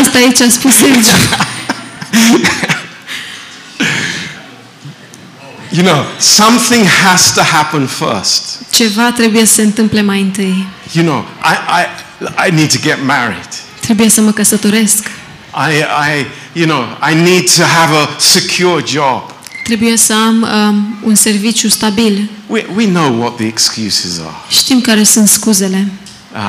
[0.00, 1.10] Asta aici a spus Sergiu.
[5.76, 8.58] you know, something has to happen first.
[8.70, 10.66] Ceva trebuie să se întâmple mai întâi.
[10.92, 13.48] You know, I, I, I need to get married.
[13.80, 15.06] Trebuie să mă căsătoresc.
[15.54, 19.34] I, I, you know, I need to have a secure job.
[19.64, 22.30] Trebuie să am um, un serviciu stabil.
[22.46, 24.34] We, we know what the excuses are.
[24.48, 25.88] Știm care sunt scuzele.
[26.32, 26.40] Uh,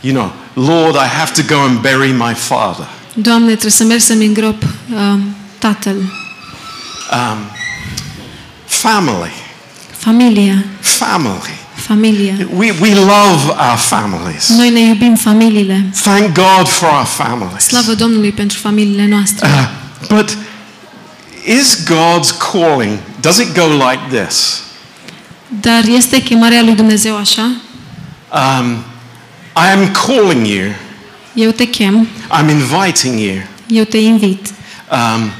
[0.00, 2.86] you know, Lord, I have to go and bury my father.
[3.14, 4.62] Doamne, trebuie să merg să-mi îngrop
[4.94, 5.96] um, tatăl.
[5.96, 7.38] Um,
[8.72, 9.30] family,
[9.98, 10.64] Familia.
[10.80, 11.60] family.
[11.74, 12.34] Familia.
[12.52, 14.48] We, we love our families.
[14.48, 15.84] Noi ne iubim familiile.
[16.02, 17.64] Thank God for our families.
[17.64, 19.48] Slavă Domnului pentru familiile noastre.
[19.48, 19.68] Uh,
[20.08, 20.36] but
[21.44, 24.62] is God's calling, does it go like this?
[25.60, 27.42] Dar este chemarea lui Dumnezeu așa?
[28.32, 28.70] Um,
[29.56, 30.72] I am calling you,
[31.34, 33.42] Eu te chem, I'm inviting you.
[33.66, 34.46] eu te invit.
[34.90, 35.30] Um,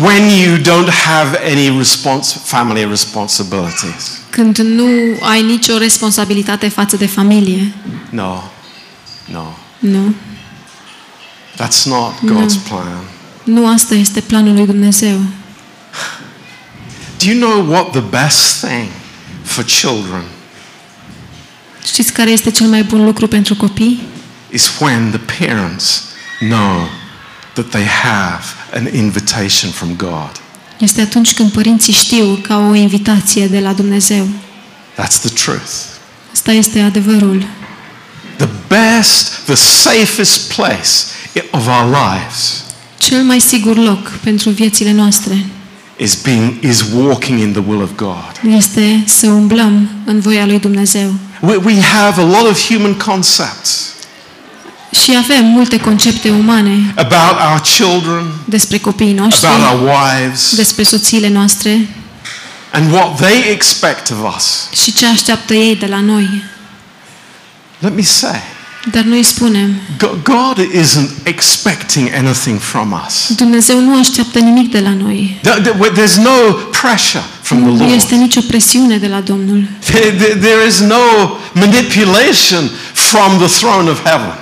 [0.00, 4.20] when you don't have any respons- family responsibilities.
[4.30, 4.86] Când nu
[5.20, 7.72] ai nicio responsabilitate față de familie.
[8.10, 8.42] No,
[9.24, 10.14] no, Nu.
[11.56, 13.02] that's not God's plan.
[13.44, 15.18] Nu asta este planul lui Dumnezeu.
[17.18, 18.88] Do you know what the best thing
[19.42, 20.22] for children
[21.86, 24.02] Știți care este cel mai bun lucru pentru copii?
[24.50, 26.02] is when the parents
[26.38, 26.88] know
[27.52, 28.42] that they have
[28.74, 30.30] an invitation from God.
[30.78, 34.26] Este atunci când părinții știu că au o invitație de la Dumnezeu.
[35.00, 35.70] That's the truth.
[36.32, 37.44] Asta este adevărul.
[38.36, 40.88] The best, the safest place
[41.34, 42.64] i- of our lives
[42.98, 45.46] Cel mai sigur loc pentru viețile noastre
[45.96, 48.52] is being is walking in the will of God.
[48.56, 51.14] este să umblăm în voia lui Dumnezeu.
[51.40, 53.91] We, we have a lot of human concepts
[55.00, 60.82] Și avem multe concepte umane about our children, despre copiii noștri, about our wives, despre
[60.82, 61.88] soțiile noastre
[62.70, 64.68] and what they expect of us.
[64.82, 66.42] și ce așteaptă ei de la noi.
[67.78, 68.40] Let me say,
[68.90, 73.36] Dar noi spunem, Go- God isn't expecting anything from us.
[73.36, 75.40] Dumnezeu nu așteaptă nimic de la noi.
[75.40, 77.92] There- there- There's no pressure from the Nu Lord.
[77.94, 79.68] este nicio presiune de la Domnul.
[79.84, 84.34] There- there- There is no manipulation from the throne of heaven.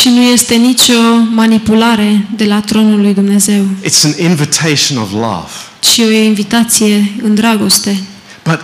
[0.00, 0.92] Și nu este nicio
[1.34, 5.48] manipulare de la tronul lui Dumnezeu, It's an invitation of love.
[5.80, 8.00] ci o invitație în dragoste.
[8.42, 8.60] But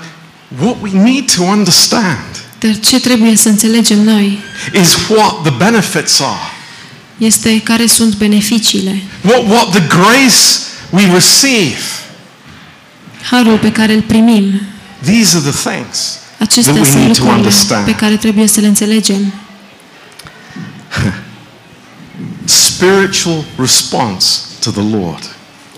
[0.62, 2.18] what we need to understand
[2.58, 4.38] Dar ce trebuie să înțelegem noi
[4.82, 6.50] is what the benefits are.
[7.16, 9.02] este care sunt beneficiile.
[9.24, 10.42] What, what the grace
[10.90, 11.78] we receive.
[13.30, 14.60] Harul pe care îl primim,
[15.04, 17.84] These are the things acestea that we sunt need to lucrurile understand.
[17.84, 19.32] pe care trebuie să le înțelegem.
[22.44, 25.34] Spiritual response to the Lord.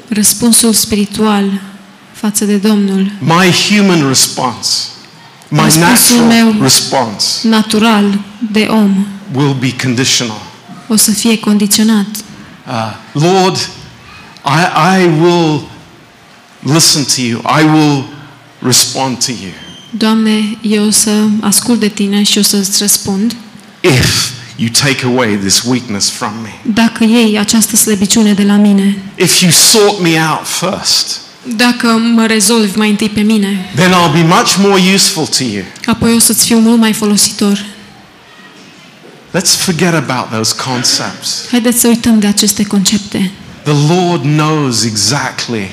[0.09, 1.61] Răspunsul spiritual
[2.13, 4.69] față de Domnul, My human response,
[5.49, 8.19] my Răspunsul natural meu- response natural
[8.53, 10.43] de om, will be conditional.
[10.89, 12.07] o să fie condiționat.
[12.67, 13.57] Uh, Lord,
[14.45, 15.63] I, I will
[16.75, 17.41] listen to you.
[17.61, 18.05] I will
[18.63, 19.51] respond to you.
[19.91, 23.37] Doamne, eu o să ascult de Tine și o să-ți răspund
[23.81, 26.55] If you take away this weakness from me.
[26.75, 31.21] dacă iei această slăbiciune de la mine, If you sort me out first,
[31.57, 35.63] dacă mă rezolvi mai întâi pe mine, then I'll be much more useful to you.
[35.87, 37.65] apoi o să-ți fiu mult mai folositor.
[39.35, 41.47] Let's forget about those concepts.
[41.51, 43.31] Haideți să uităm de aceste concepte.
[43.63, 45.69] The Lord knows exactly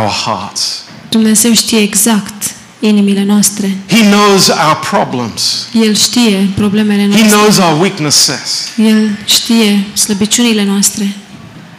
[0.00, 0.82] our hearts.
[1.08, 2.53] Dumnezeu știe exact
[2.88, 3.76] inimile noastre.
[3.88, 5.66] He knows our problems.
[5.86, 7.28] El știe problemele He noastre.
[7.28, 8.68] knows our weaknesses.
[8.76, 11.14] El știe slăbiciunile noastre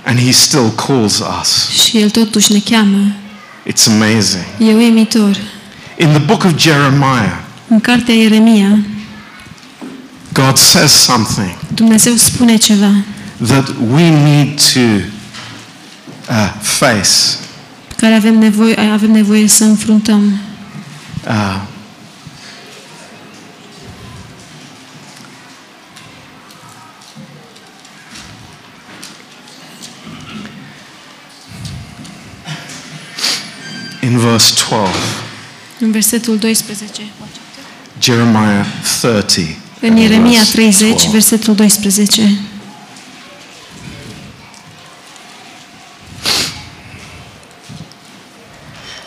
[0.06, 1.70] And He still calls us.
[1.84, 3.12] și El totuși ne cheamă.
[3.72, 4.46] It's amazing.
[4.60, 5.38] E uimitor.
[5.98, 7.38] In the book of Jeremiah,
[7.68, 8.78] În cartea Ieremia,
[10.34, 12.92] God says something Dumnezeu spune ceva
[13.48, 14.80] that we need to
[16.30, 17.10] uh, face.
[17.98, 20.40] care avem nevoie, avem nevoie să înfruntăm.
[21.26, 21.62] Uh,
[34.02, 34.94] in verse 12,
[35.80, 37.02] În versetul 12.
[38.00, 38.66] Jeremiah
[39.02, 39.58] 30.
[39.82, 41.10] În Ieremia verse 30, 12.
[41.10, 42.40] versetul 12.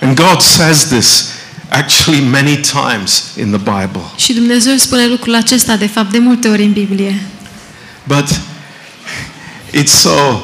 [0.01, 1.38] And God says this
[1.69, 4.01] actually many times in the Bible.
[4.17, 7.23] Și Dumnezeu spune lucrul acesta, de fapt, de multe ori în Biblie.
[8.07, 8.41] But
[9.75, 10.41] it's so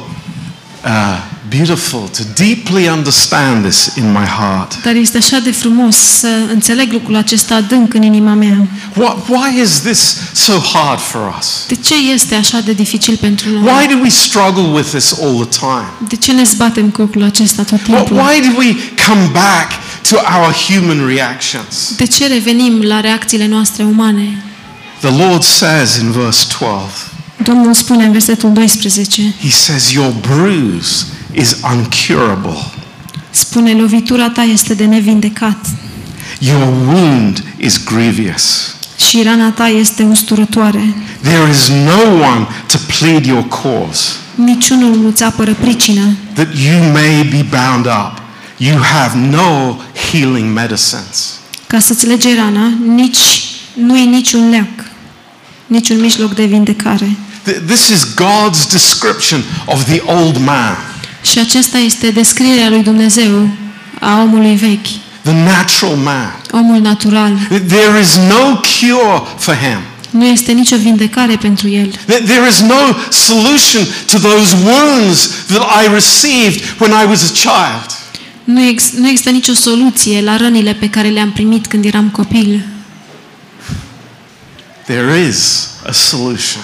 [0.85, 4.83] uh, beautiful to deeply understand this in my heart.
[4.83, 8.67] Dar este așa de frumos să înțeleg lucrul acesta adânc în inima mea.
[8.97, 11.65] What, why is this so hard for us?
[11.69, 13.73] De ce este așa de dificil pentru noi?
[13.73, 16.09] Why do we struggle with this all the time?
[16.09, 18.17] De ce ne zbatem cu lucrul acesta tot Wh- timpul?
[18.17, 19.71] Why do we come back
[20.09, 21.95] to our human reactions?
[21.97, 24.43] De ce revenim la reacțiile noastre umane?
[25.01, 26.89] The Lord says in verse 12,
[27.43, 32.65] Domnul spune în versetul 12, He says, Your bruise is uncurable,
[33.31, 35.67] spune, lovitura ta este de nevindecat
[36.39, 38.75] your wound is grievous.
[39.09, 40.95] și rana ta este usturătoare.
[41.23, 46.03] There is no one to plead your cause, Niciunul nu-ți apără pricina,
[46.35, 48.23] that you may be bound up.
[48.67, 49.77] You have no
[50.11, 51.33] healing medicines.
[51.67, 53.19] ca să-ți lege rana, nici,
[53.75, 54.85] nu e niciun leac,
[55.67, 57.17] niciun mijloc de vindecare.
[57.49, 60.77] Th- This is God's description of the old man,
[61.31, 63.49] Și acesta este descrierea lui Dumnezeu
[64.01, 64.87] a omului vechi,
[65.23, 66.37] the natural man.
[66.53, 67.33] omul natural.
[67.49, 69.79] There is no cure for him.
[70.11, 71.89] Nu este nicio vindecare pentru el.
[71.91, 77.33] Th- There is no solution to those wounds that I received when I was a
[77.35, 78.03] child.
[78.45, 82.67] Nu, ex, nu există nicio soluție la rănile pe care le-am primit când eram copil.
[84.87, 86.63] There is a solution.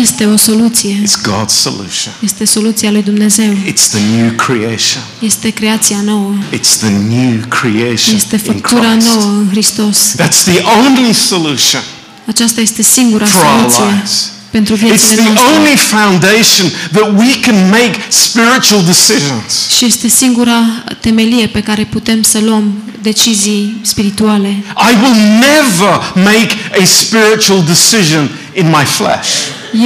[0.00, 1.02] Este o soluție.
[1.02, 2.12] It's God's solution.
[2.20, 3.52] Este soluția lui Dumnezeu.
[3.52, 5.02] It's the new creation.
[5.20, 6.34] Este creația nouă.
[6.52, 9.06] It's the new creation Este in făptura Christ.
[9.06, 10.14] nouă în Hristos.
[10.16, 11.82] That's the only solution
[12.26, 14.68] Aceasta este singura for our soluție lives.
[14.68, 15.56] pentru It's viețile the noastre.
[15.56, 19.68] only foundation that we can make spiritual decisions.
[19.76, 24.48] Și este singura temelie pe care putem să luăm decizii spirituale.
[24.90, 25.14] I will
[25.50, 29.30] never make a spiritual decision in my flesh.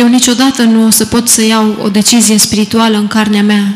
[0.01, 3.75] Eu niciodată nu o să pot să iau o decizie spirituală în carnea mea,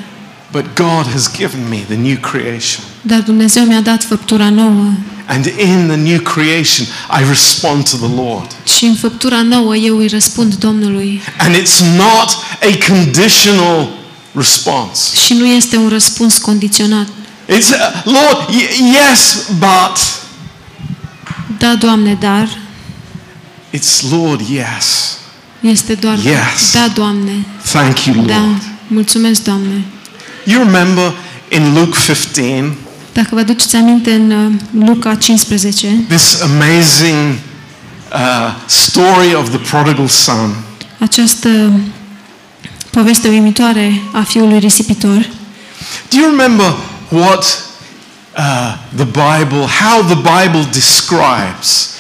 [0.51, 2.83] But God has given me the new creation.
[3.03, 4.91] Dar Dumnezeu mi-a dat făptura nouă.
[5.27, 6.87] And in the new creation,
[7.21, 8.51] I respond to the Lord.
[8.77, 11.21] Și în făptura nouă eu îi răspund Domnului.
[11.39, 12.29] And it's not
[12.63, 13.89] a conditional
[14.35, 15.17] response.
[15.25, 17.07] Și nu este un răspuns condiționat.
[17.49, 20.21] It's, uh, Lord, y- yes, but.
[21.59, 22.49] Da, Doamne, dar
[23.77, 25.17] It's, Lord, yes.
[25.61, 26.73] este doar Yes.
[26.73, 27.45] da, Doamne.
[27.73, 28.63] Thank you, Da, Lord.
[28.87, 29.85] mulțumesc, Doamne.
[30.45, 31.13] You remember
[31.49, 32.77] in Luke 15,
[33.13, 34.53] Dacă vă aduceți aminte în uh,
[34.87, 37.35] Luca 15, this amazing
[38.13, 40.55] uh, story of the prodigal son.
[40.99, 41.49] această
[42.91, 45.27] poveste uimitoare a fiului risipitor,
[46.11, 46.75] Do you remember
[47.09, 47.65] what
[48.37, 51.91] uh, the Bible, how the Bible describes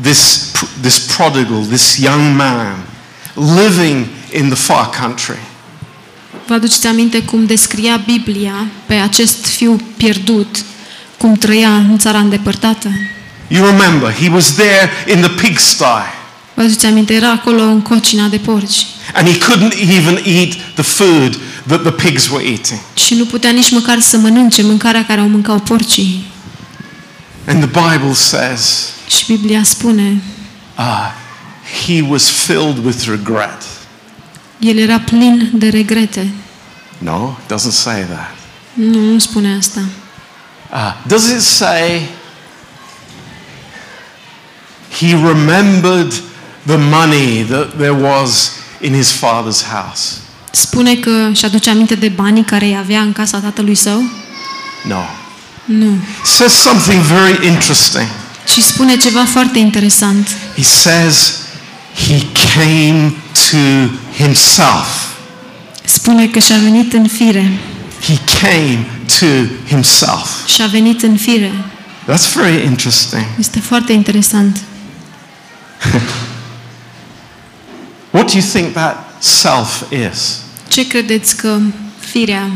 [0.00, 2.76] this, this prodigal, this young man
[3.34, 5.38] living in the far country?
[6.46, 10.64] Vă aduceți aminte cum descria Biblia pe acest fiu pierdut,
[11.18, 12.88] cum trăia în țara îndepărtată?
[13.48, 15.84] You remember, he was there in the pigsty
[16.54, 20.82] Vă aduceți aminte, era acolo în cocina de porci and he couldn't even eat the
[20.82, 22.80] food that the pigs were eating.
[22.94, 26.24] și nu putea nici măcar să mănânce mâncarea care o mâncau porcii.
[27.46, 30.22] And the Bible says Și Biblia spune,
[30.78, 31.10] uh,
[31.86, 33.62] he was filled with regret.
[34.58, 36.30] El era plin de regrete.
[36.98, 38.34] No, it doesn't say that.
[38.72, 39.80] Nu, nu spune asta.
[40.72, 42.08] Uh, does it say
[44.98, 46.12] he remembered
[46.66, 50.20] the money that there was in his father's house?
[50.50, 54.02] Spune că își aduce aminte de banii care îi avea în casa tatălui său?
[54.88, 55.02] No.
[55.64, 55.98] Nu.
[56.20, 58.06] It says something very interesting.
[58.52, 60.28] Și spune ceva foarte interesant.
[60.56, 61.32] He says
[61.96, 63.12] he came
[63.50, 65.14] to himself.
[65.84, 67.58] Spune că și-a venit în fire.
[68.00, 68.86] He came
[69.18, 69.26] to
[69.68, 70.46] himself.
[70.46, 71.52] Și-a venit în fire.
[72.08, 73.24] That's very interesting.
[73.38, 74.58] Este foarte interesant.
[78.10, 79.82] What do you think that self
[80.12, 80.38] is?
[80.68, 81.58] Ce credeți că
[81.98, 82.50] firea,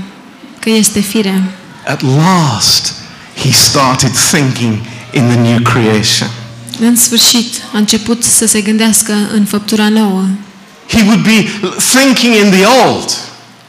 [0.58, 1.42] că este firea?
[1.86, 2.92] At last,
[3.36, 4.78] he started thinking
[5.12, 6.30] in the new creation.
[6.80, 10.24] În sfârșit, a început să se gândească în făptura nouă.
[10.88, 11.48] He would be
[11.92, 13.10] thinking in the old.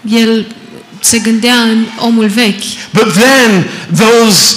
[0.09, 0.45] El
[0.99, 3.65] se gândea în omul vechi, But then
[3.97, 4.55] those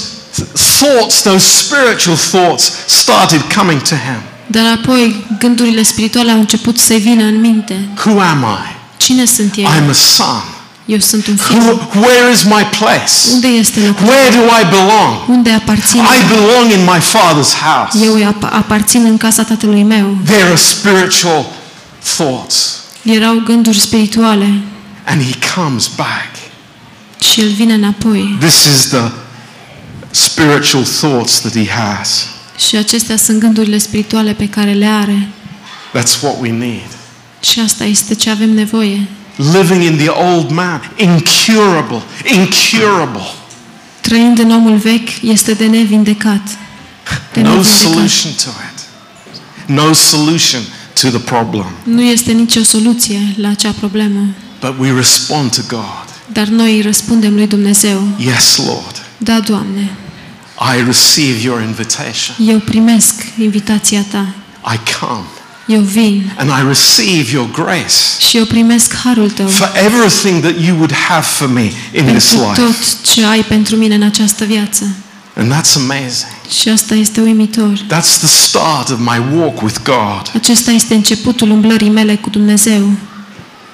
[0.79, 4.21] thoughts, those spiritual thoughts, started coming to him.
[4.47, 7.89] dar apoi gândurile spirituale au început să vină în minte.
[8.05, 8.77] Who am I?
[8.97, 9.65] Cine sunt eu?
[9.65, 10.43] I'm a son.
[10.87, 11.57] Eu sunt un fiu.
[11.59, 13.33] Who, where is my place?
[13.33, 14.07] Unde este locul?
[14.07, 15.29] Where do I belong?
[15.29, 16.01] Unde aparțin?
[16.01, 18.05] I belong in my father's house.
[18.05, 20.17] Eu ap- aparțin în casa tatălui meu.
[20.25, 21.47] There are spiritual
[22.17, 22.79] thoughts.
[23.03, 24.61] Erau gânduri spirituale
[25.05, 26.31] And he comes back.
[27.33, 28.37] și el vine înapoi.
[28.41, 29.11] This is the
[30.11, 32.27] spiritual thoughts that he has.
[32.69, 35.29] Și acestea sunt gândurile spirituale pe care le are.
[35.99, 36.89] That's what we need.
[37.41, 39.07] Și asta este ce avem nevoie.
[39.37, 43.27] Living in the old man, incurable, incurable.
[44.01, 46.43] Trăind în omul vechi este de nevindecat.
[47.33, 47.79] De No nevindecat.
[47.81, 48.83] solution to it.
[49.67, 50.61] No solution
[51.01, 51.67] to the problem.
[51.83, 54.27] Nu este nicio soluție la acea problemă.
[54.61, 56.05] But we respond to God.
[56.33, 58.03] Dar noi îi răspundem lui Dumnezeu.
[58.19, 59.03] Yes, Lord.
[59.19, 59.91] Da, Doamne,
[60.79, 62.37] I receive your invitation.
[62.49, 64.27] eu primesc invitația Ta.
[64.75, 65.25] I come
[65.67, 67.95] Eu vin and I receive your grace
[68.29, 72.29] și eu primesc harul Tău for everything that you would have for me in this
[72.29, 72.61] pentru life.
[72.61, 74.85] tot ce ai pentru mine în această viață.
[75.37, 76.33] And that's amazing.
[76.61, 77.79] Și asta este uimitor.
[77.79, 80.31] That's the start of my walk with God.
[80.35, 82.91] Acesta este începutul umblării mele cu Dumnezeu.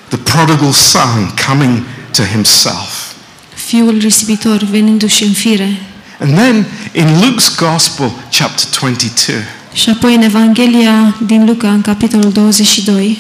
[0.09, 1.83] The prodigal son coming
[2.17, 3.13] to himself.
[3.55, 5.83] Fiul risipitor venindu-și în fire.
[6.21, 9.35] And then in Luke's Gospel, chapter 22,
[9.73, 13.19] Și apoi în Evanghelia din Luca, în capitolul 22,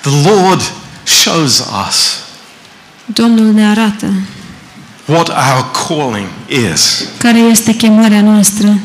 [0.00, 0.72] the Lord
[1.02, 2.18] shows us
[3.04, 4.06] Domnul ne arată
[5.04, 6.26] what our calling
[6.72, 7.08] is.
[7.18, 8.78] care este chemarea noastră.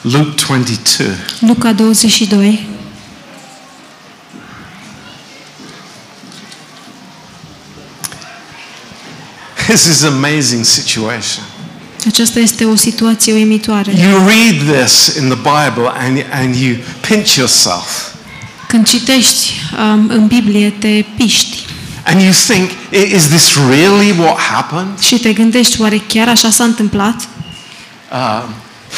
[0.00, 1.06] Luke 22.
[1.40, 2.66] Luca 22,
[9.66, 11.44] This is an amazing situation.
[12.06, 13.92] Aceasta este o situație uimitoare.
[14.00, 16.76] You read this in the Bible and, and you
[17.08, 18.06] pinch yourself
[18.66, 21.56] Când citești um, în Biblie, te piști
[22.04, 24.98] and you think, "I- is this really what happened?
[25.00, 27.28] și te gândești, oare chiar așa s-a întâmplat?
[28.12, 28.54] Um,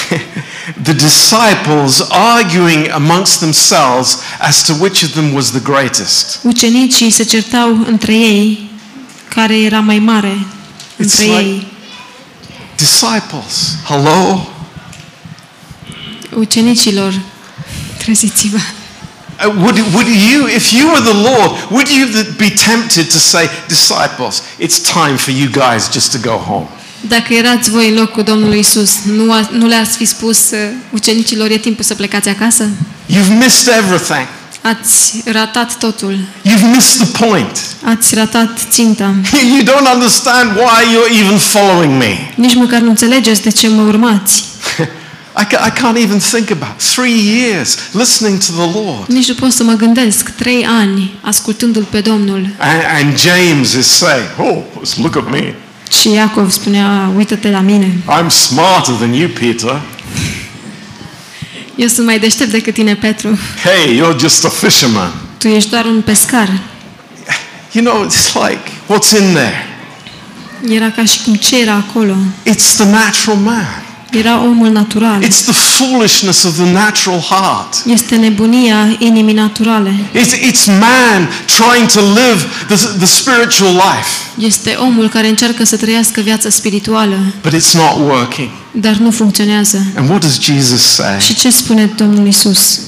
[0.83, 6.39] the disciples arguing amongst themselves as to which of them was the greatest.
[6.43, 8.71] Ucenicii se certau între ei
[9.35, 10.39] care era mai mare
[10.97, 11.67] între like- ei.
[12.81, 14.49] Disciples, hello?
[16.35, 17.21] Ucenicilor,
[17.99, 18.57] treziți-vă.
[18.57, 22.07] Uh, Would, would you, if you were the Lord, would you
[22.39, 26.69] be tempted to say, disciples, it's time for you guys just to go home?
[27.09, 30.59] Dacă erați voi în locul Domnului Isus, nu, a, nu le-ați fi spus uh,
[30.93, 32.69] ucenicilor, e timpul să plecați acasă?
[33.09, 34.27] You've missed everything.
[34.63, 36.19] Ați ratat totul.
[36.45, 37.61] You've missed the point.
[37.85, 39.15] Ați ratat ținta.
[39.57, 42.33] You don't understand why you're even following me.
[42.35, 44.45] Nici măcar nu înțelegeți de ce mă urmați.
[45.43, 49.07] I, ca- I can't even think about three years listening to the Lord.
[49.09, 50.29] Nici nu pot să mă gândesc.
[50.31, 52.49] Trei ani ascultându-L pe Domnul.
[52.59, 55.55] And, and James is saying, oh, let's look at me.
[56.01, 57.93] Și Iacov spunea, uită-te la mine.
[58.09, 59.81] I'm smarter than you, Peter.
[61.81, 63.39] Eu sunt mai deștept decât tine, Petru.
[63.63, 65.13] Hey, you're just a fisherman.
[65.39, 66.61] Tu ești doar un pescar.
[67.73, 69.67] You know, it's like, what's in there?
[70.69, 72.15] Era ca și cum ce era acolo.
[72.47, 73.85] It's the natural man.
[74.13, 75.23] Era omul natural.
[75.23, 77.75] It's the foolishness of the natural heart.
[77.87, 79.95] Este nebunia inimii naturale.
[80.15, 84.09] It's, it's man trying to live the, the spiritual life,
[84.47, 88.49] Este omul care încearcă să trăiască viața spirituală, but it's not working.
[88.73, 89.87] dar nu funcționează.
[89.97, 91.21] And what does Jesus say?
[91.21, 92.79] Și ce spune Domnul Isus?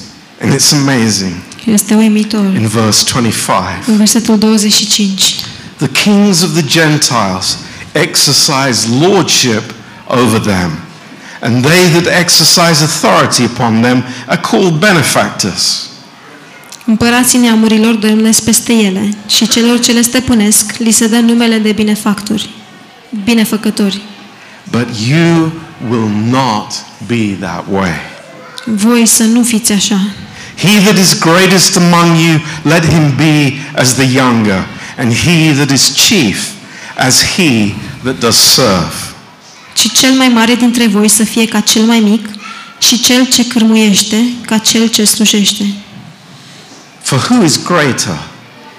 [0.41, 1.33] And it's amazing.
[1.65, 2.45] Este uimitor.
[2.55, 5.35] In verse 25, În versetul 25.
[5.77, 7.57] the kings of the Gentiles
[7.91, 9.63] exercise lordship
[10.07, 10.71] over them,
[11.43, 15.87] and they that exercise authority upon them are called benefactors.
[16.85, 21.71] Împărații neamurilor domnesc peste ele și celor ce le stăpânesc li se dă numele de
[21.71, 22.49] binefactori,
[23.23, 24.01] binefăcători.
[24.71, 25.51] But you
[25.89, 26.71] will not
[27.07, 27.91] be that way.
[28.65, 29.99] Voi să nu fiți așa.
[30.57, 34.67] He that is greatest among you, let him be as the younger,
[34.97, 36.47] and he that is chief
[36.95, 37.73] as he
[38.03, 39.02] that does serve.
[39.73, 42.27] Ci cel mai mare dintre voi să fie ca cel mai mic
[42.79, 45.73] și cel ce cârmuiește ca cel ce slujește.
[47.01, 48.17] For who is greater,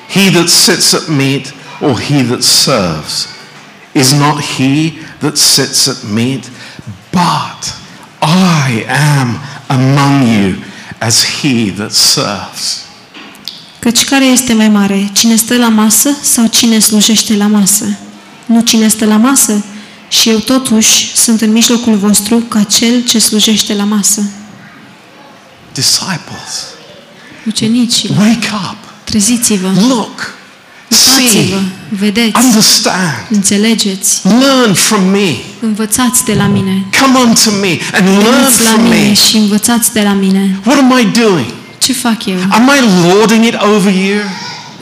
[0.08, 3.28] he that sits at meat or he that serves?
[3.92, 6.44] Is not he that sits at meat?
[7.10, 7.74] But
[8.20, 8.84] I
[9.18, 10.54] am among you
[10.98, 12.82] as he that serves.
[13.78, 17.98] Căci care este mai mare, cine stă la masă sau cine slujește la masă?
[18.46, 19.64] Nu cine stă la masă?
[20.20, 24.22] Și eu totuși sunt în mijlocul vostru ca cel ce slujește la masă.
[25.72, 26.64] Disciples,
[27.46, 30.34] Ucenici, wake up, treziți-vă, look,
[30.90, 35.34] uitați-vă, see, vedeți, understand, înțelegeți, learn from me.
[35.60, 36.84] învățați de la mine.
[37.00, 39.14] Come unto me and learn Veniți la from mine me.
[39.14, 40.58] și învățați de la mine.
[40.66, 41.46] What am I doing?
[41.78, 42.38] Ce fac eu?
[42.50, 44.18] Am I lording it over you?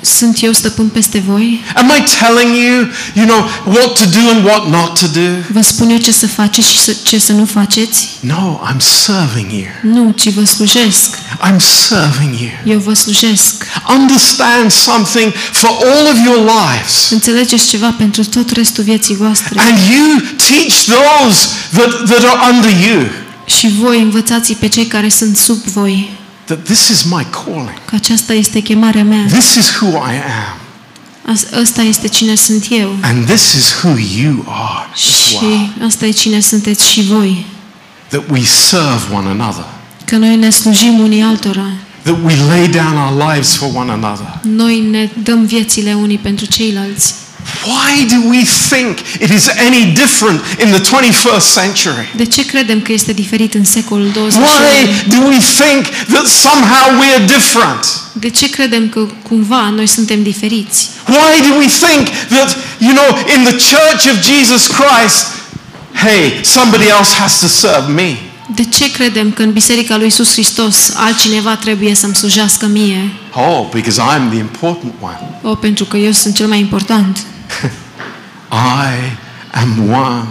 [0.05, 1.61] Sunt eu stăpân peste voi?
[1.77, 5.29] Am I telling you, you know, what to do and what not to do?
[5.53, 8.09] Vă spun eu ce să faceți și să- ce să nu faceți?
[8.21, 9.67] No, I'm serving you.
[9.93, 11.17] Nu, ci vă slujesc.
[11.49, 11.57] I'm
[11.89, 12.51] serving you.
[12.75, 13.65] Eu vă slujesc.
[13.89, 17.11] Understand something for all of your lives.
[17.11, 19.61] Înțelegeți ceva pentru tot restul vieții voastre.
[19.61, 21.39] And you teach those
[21.73, 23.03] that, that are under you
[23.45, 26.11] Și voi învățați pe cei care sunt sub voi
[26.55, 27.79] that this is my calling.
[27.85, 29.25] că aceasta este chemarea mea.
[29.27, 30.57] This is who I am.
[31.35, 32.97] As- Ăsta este cine sunt eu.
[33.03, 35.69] And this is who you are as Și well.
[35.87, 37.47] asta e cine sunteți și voi.
[38.09, 39.65] That we serve one another.
[40.05, 41.67] Că noi ne slujim unii altora.
[42.03, 44.39] That we lay down our lives for one another.
[44.43, 47.15] Noi ne dăm viețile unii pentru ceilalți.
[47.65, 52.13] Why do we think it is any different in the 21st century?
[52.17, 54.47] De ce credem că este diferit în secolul 21?
[54.47, 58.01] Why do we think that somehow we are different?
[58.13, 60.89] De ce credem că cumva noi suntem diferiți?
[61.07, 65.27] Why do we think that, you know, in the church of Jesus Christ,
[65.93, 68.17] hey, somebody else has to serve me?
[68.55, 73.13] De ce credem că în Biserica lui Isus Hristos altcineva trebuie să-mi slujească mie?
[73.33, 75.19] Oh, because I'm the important one.
[75.43, 77.19] O, pentru că eu sunt cel mai important.
[78.87, 79.17] I
[79.53, 80.29] am one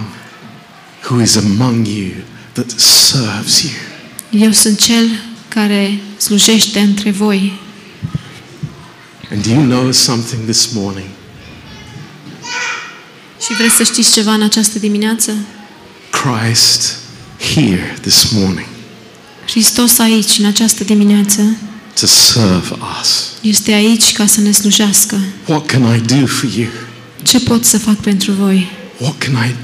[1.09, 2.11] who is among you
[2.51, 3.72] that serves you.
[4.43, 5.05] Eu sunt cel
[5.47, 7.59] care slujește între voi.
[9.32, 11.07] And do you know something this morning?
[13.41, 15.32] Și vreți să știți ceva în această dimineață?
[16.09, 16.95] Christ
[17.55, 18.67] here this morning
[19.47, 21.57] Hristos aici, în această dimineață,
[21.99, 23.28] to serve us.
[23.41, 25.19] este aici ca să ne slujească.
[25.45, 26.67] What can I do for you?
[27.24, 28.72] Ce pot să fac pentru voi?
[28.97, 29.55] What can I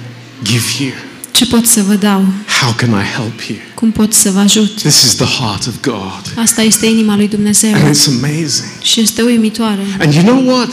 [0.44, 0.92] give you?
[1.32, 2.26] Ce pot să vă dau?
[2.62, 3.58] How can I help you?
[3.74, 4.76] Cum pot să vă ajut?
[4.76, 6.22] This is the heart of God.
[6.36, 8.70] Asta este inima lui Dumnezeu And it's amazing.
[8.82, 9.82] și este uimitoare.
[10.00, 10.70] And you know what?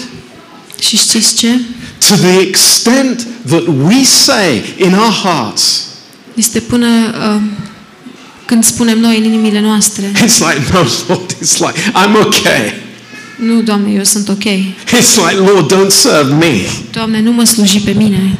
[0.80, 1.60] Și știți ce?
[2.08, 5.84] To the extent that we say in our hearts,
[6.34, 7.40] Este până uh,
[8.44, 10.78] când spunem noi în inimile noastre, it's like, no,
[11.08, 12.82] Lord, it's like, I'm okay.
[13.36, 14.42] Nu, Doamne, eu sunt ok.
[14.98, 16.54] It's like, Lord, don't serve me.
[16.90, 18.38] Doamne, nu mă sluji pe mine.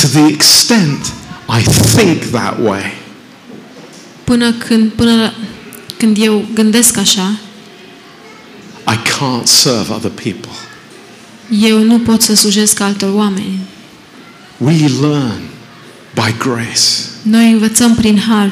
[0.00, 1.12] To the extent
[1.58, 1.62] I
[1.96, 2.94] think that way,
[4.24, 5.34] Până când, până la-
[5.96, 7.38] când eu gândesc așa,
[8.88, 10.50] I can't serve other people.
[11.50, 13.58] eu nu pot să slujesc altor oameni.
[14.56, 15.40] We learn
[16.14, 16.80] by grace.
[17.22, 18.50] Noi învățăm prin har.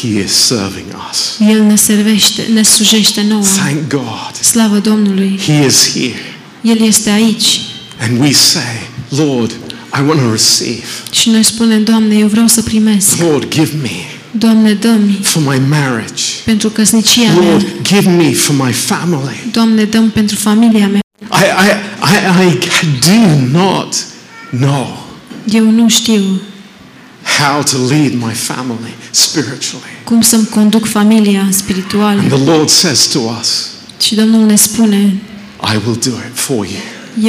[0.00, 1.36] He is serving us.
[1.48, 3.42] El ne servește, ne slujește nouă.
[3.42, 4.34] Thank God.
[4.40, 5.38] Slavă Domnului!
[5.46, 6.20] He is here.
[6.60, 7.60] El este aici.
[8.00, 9.50] And we say, Lord,
[9.94, 10.84] I want to receive.
[11.10, 13.20] Și noi spunem, Doamne, eu vreau să primesc.
[13.20, 13.90] Lord, give me
[14.30, 16.22] Doamne, dă-mi for my marriage.
[16.44, 17.50] pentru căsnicia mea.
[17.50, 19.46] Lord, give me for my family.
[19.52, 21.00] Doamne, dăm pentru familia mea.
[21.20, 21.70] I, I,
[22.42, 23.94] I, I do not
[24.50, 25.04] know
[25.50, 26.40] Eu nu știu
[27.38, 29.90] how to lead my family spiritually.
[30.04, 32.20] cum să-mi conduc familia spirituală.
[32.20, 33.68] And the Lord says to us,
[34.00, 35.20] Și Domnul ne spune,
[35.72, 36.80] I will do it for you,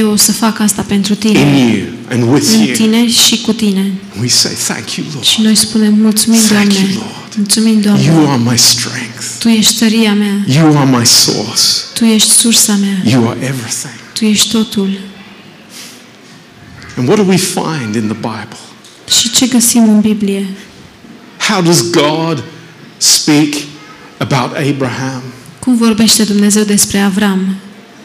[0.03, 2.75] eu o să fac asta pentru in tine, you and with în you.
[2.75, 3.91] tine și cu tine.
[4.21, 5.25] We say, Thank you, Lord.
[5.25, 7.33] Și noi spunem, mulțumim, Thank Doamne, you, Lord.
[7.35, 9.23] mulțumim, Doamne, You are my strength.
[9.39, 11.61] Tu ești tăria mea, You are my source.
[11.93, 13.93] Tu ești sursa mea, You are everything.
[14.13, 14.89] Tu ești totul.
[16.97, 18.57] And what do we find in the Bible?
[19.07, 20.45] Și ce găsim în Biblie?
[21.49, 22.43] How does God
[22.97, 23.47] speak
[24.17, 25.21] about Abraham,
[25.59, 27.55] Cum vorbește Dumnezeu despre Avram,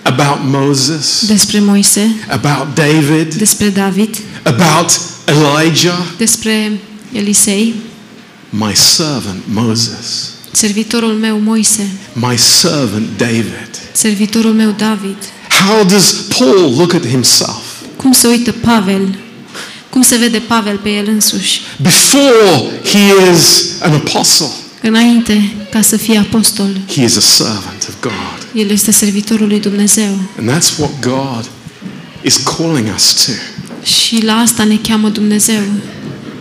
[0.02, 5.98] about Moses, despre Moise, about David, despre David, about Elijah?
[6.18, 6.72] despre
[7.12, 7.74] Elisei,
[8.50, 13.68] My servant Moses, servitorul meu Moise, my servant David.
[13.92, 15.16] servitorul meu David.
[15.66, 17.62] How does Paul look at himself?
[17.96, 19.18] Cum se uită Pavel
[19.92, 21.60] Cum se vede Pavel pe el însuși?
[21.82, 24.46] Before he is an apostle,
[24.82, 28.46] Înainte ca să fie apostol, he is a servant of God.
[28.62, 30.18] el este servitorul lui Dumnezeu.
[30.38, 31.50] And that's what God
[32.22, 33.32] is calling us to.
[33.86, 35.60] Și la asta ne cheamă Dumnezeu.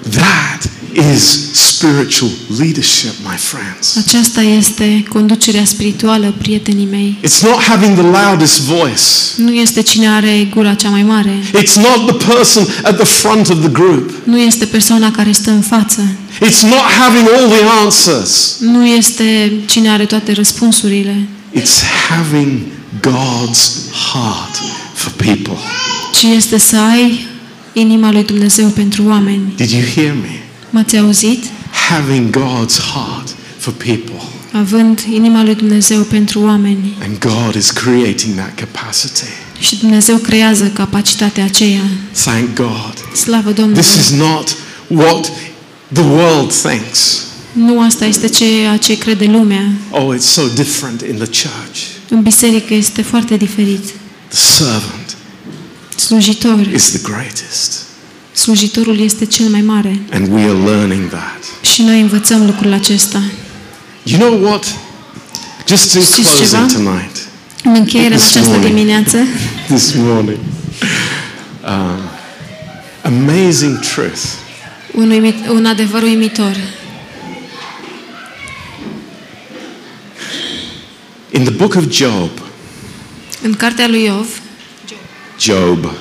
[0.10, 3.98] That is spiritual leadership, my friends.
[3.98, 7.18] Aceasta este conducerea spirituală, prietenii mei.
[7.24, 9.02] It's not having the loudest voice.
[9.38, 11.40] Nu este cine are gura cea mai mare.
[11.64, 14.12] It's not the person at the front of the group.
[14.24, 16.02] Nu este persoana care stă în față.
[16.42, 18.56] It's not having all the answers.
[18.60, 21.28] Nu este cine are toate răspunsurile.
[21.56, 22.62] It's having
[23.00, 23.72] God's
[24.12, 24.62] heart
[24.94, 25.58] for people.
[26.20, 27.28] Ci este să ai
[27.74, 29.54] inima lui Dumnezeu pentru oameni.
[29.56, 30.40] Did you hear me?
[30.72, 31.44] M-ați auzit?
[31.90, 34.22] Having God's heart for people.
[34.52, 36.98] Având inima lui Dumnezeu pentru oameni.
[37.02, 39.30] And God is creating that capacity.
[39.60, 41.82] Și Dumnezeu creează capacitatea aceea.
[42.24, 42.94] Thank God.
[43.16, 43.82] Slavă Domnului!
[43.82, 44.56] This is not
[44.88, 45.32] what
[45.94, 47.24] the world thinks.
[47.54, 49.72] Nu asta este ceea ce crede lumea.
[49.90, 51.80] Oh, it's so different in the church.
[52.10, 53.84] În biserică este foarte diferit.
[54.28, 55.18] The servant
[55.96, 56.68] Slujitor.
[56.74, 57.82] is the greatest.
[58.42, 60.00] Slujitorul este cel mai mare.
[60.12, 61.44] And we are learning that.
[61.74, 63.22] Și noi învățăm lucrul acesta.
[64.04, 64.66] You know what?
[65.68, 66.66] Just in Știți closing ceva?
[66.84, 67.16] tonight,
[67.64, 68.74] În încheiere în This această morning.
[68.76, 69.18] dimineață,
[69.74, 70.38] this morning,
[71.66, 72.00] um,
[73.04, 74.22] amazing truth.
[74.94, 76.56] un, uimit, un adevăr uimitor.
[81.32, 82.30] In the book of Job,
[83.42, 84.28] În cartea lui Iov,
[85.40, 85.92] Job,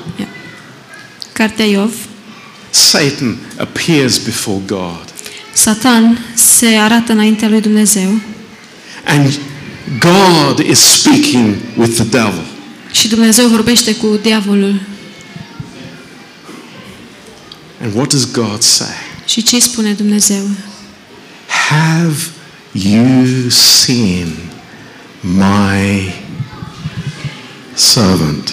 [1.33, 1.93] cartea Iov,
[2.91, 5.05] Satan appears before God.
[5.53, 8.21] Satan se arată înaintea lui Dumnezeu
[9.05, 9.39] And
[9.99, 12.45] God is speaking with the devil.
[12.93, 14.81] și Dumnezeu vorbește cu diavolul.
[17.83, 18.95] And what does God say?
[19.27, 20.43] Și ce îi spune Dumnezeu?
[21.71, 22.17] Have
[22.73, 24.29] you seen
[25.21, 26.13] my
[27.75, 28.53] servant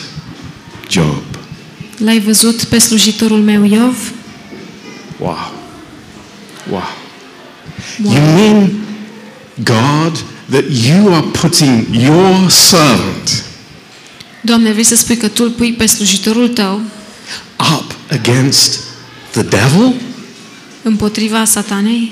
[0.90, 1.24] Job?
[1.98, 4.12] L-ai văzut pe slujitorul meu Iov?
[5.20, 5.52] Wow.
[6.70, 6.82] Wow.
[8.04, 8.14] Wow.
[8.14, 8.86] You mean,
[9.64, 10.14] God,
[10.50, 13.44] that you are putting your servant
[14.42, 16.82] Doamne, vrei să spui că Tu îl pui pe slujitorul Tău
[17.78, 18.80] up against
[19.32, 19.94] the devil?
[20.82, 22.12] împotriva satanei?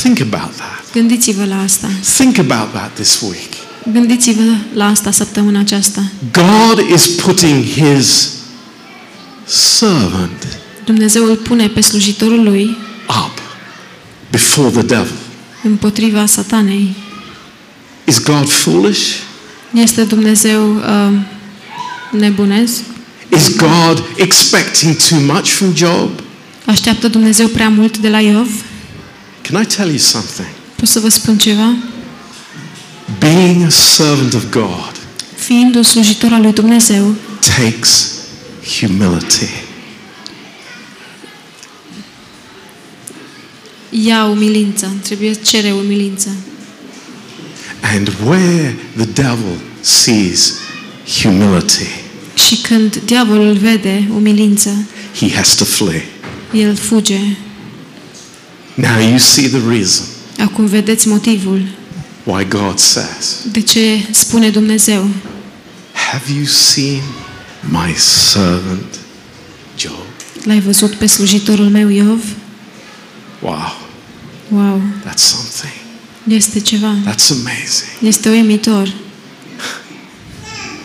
[0.00, 0.84] Think about that.
[0.92, 1.88] Gândiți-vă la asta.
[2.16, 3.52] Think about that this week.
[3.92, 4.42] Gândiți-vă
[4.74, 6.02] la asta săptămâna aceasta.
[6.32, 8.28] God is putting his
[9.44, 12.76] servant Dumnezeu îl pune pe slujitorul lui
[13.08, 13.38] up
[14.30, 15.14] before the devil.
[15.62, 16.94] împotriva satanei.
[18.04, 19.00] Is God foolish?
[19.74, 20.82] Este Dumnezeu uh,
[22.10, 22.80] nebunesc?
[23.36, 26.10] Is God expecting too much from Job?
[26.64, 28.48] Așteaptă Dumnezeu prea mult de la Iov?
[29.42, 30.48] Can I tell you something?
[30.76, 31.74] Pot să vă spun ceva?
[33.18, 34.92] Being a servant of God
[35.36, 37.14] Fiind un slujitor al lui Dumnezeu,
[37.56, 38.10] takes
[38.80, 39.61] humility.
[44.04, 46.28] Ia umilință, trebuie cere umilință.
[47.94, 50.54] And where the devil sees
[51.22, 51.86] humility,
[52.46, 54.70] Și când diavolul vede umilință,
[55.20, 56.02] he has to flee.
[56.52, 57.20] el fuge.
[58.74, 60.06] Now you see the reason
[60.38, 61.62] Acum vedeți motivul
[62.24, 65.08] why God says, de ce spune Dumnezeu.
[65.92, 67.02] Have you seen
[67.68, 68.98] my servant
[69.78, 70.04] Job?
[70.44, 72.20] L-ai văzut pe slujitorul meu Iov?
[73.42, 73.72] Wow,
[74.48, 75.72] Wow, that's something.
[76.28, 76.94] este ceva.
[77.04, 77.90] That's amazing.
[78.02, 78.92] Este uimitor.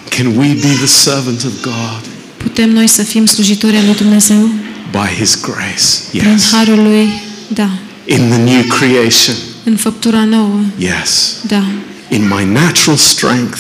[0.10, 2.02] Can we be the servant of God
[2.38, 4.50] Putem noi să fim slujitori al lui Dumnezeu?
[4.92, 5.84] by his grace?
[6.18, 6.52] Prin Yes.
[6.52, 7.10] harul lui?
[7.48, 7.70] Da.
[8.06, 9.36] In the new creation?
[9.64, 10.60] În făptura nouă?
[10.78, 11.34] Yes.
[11.48, 11.64] Da.
[12.10, 13.60] In my natural strength?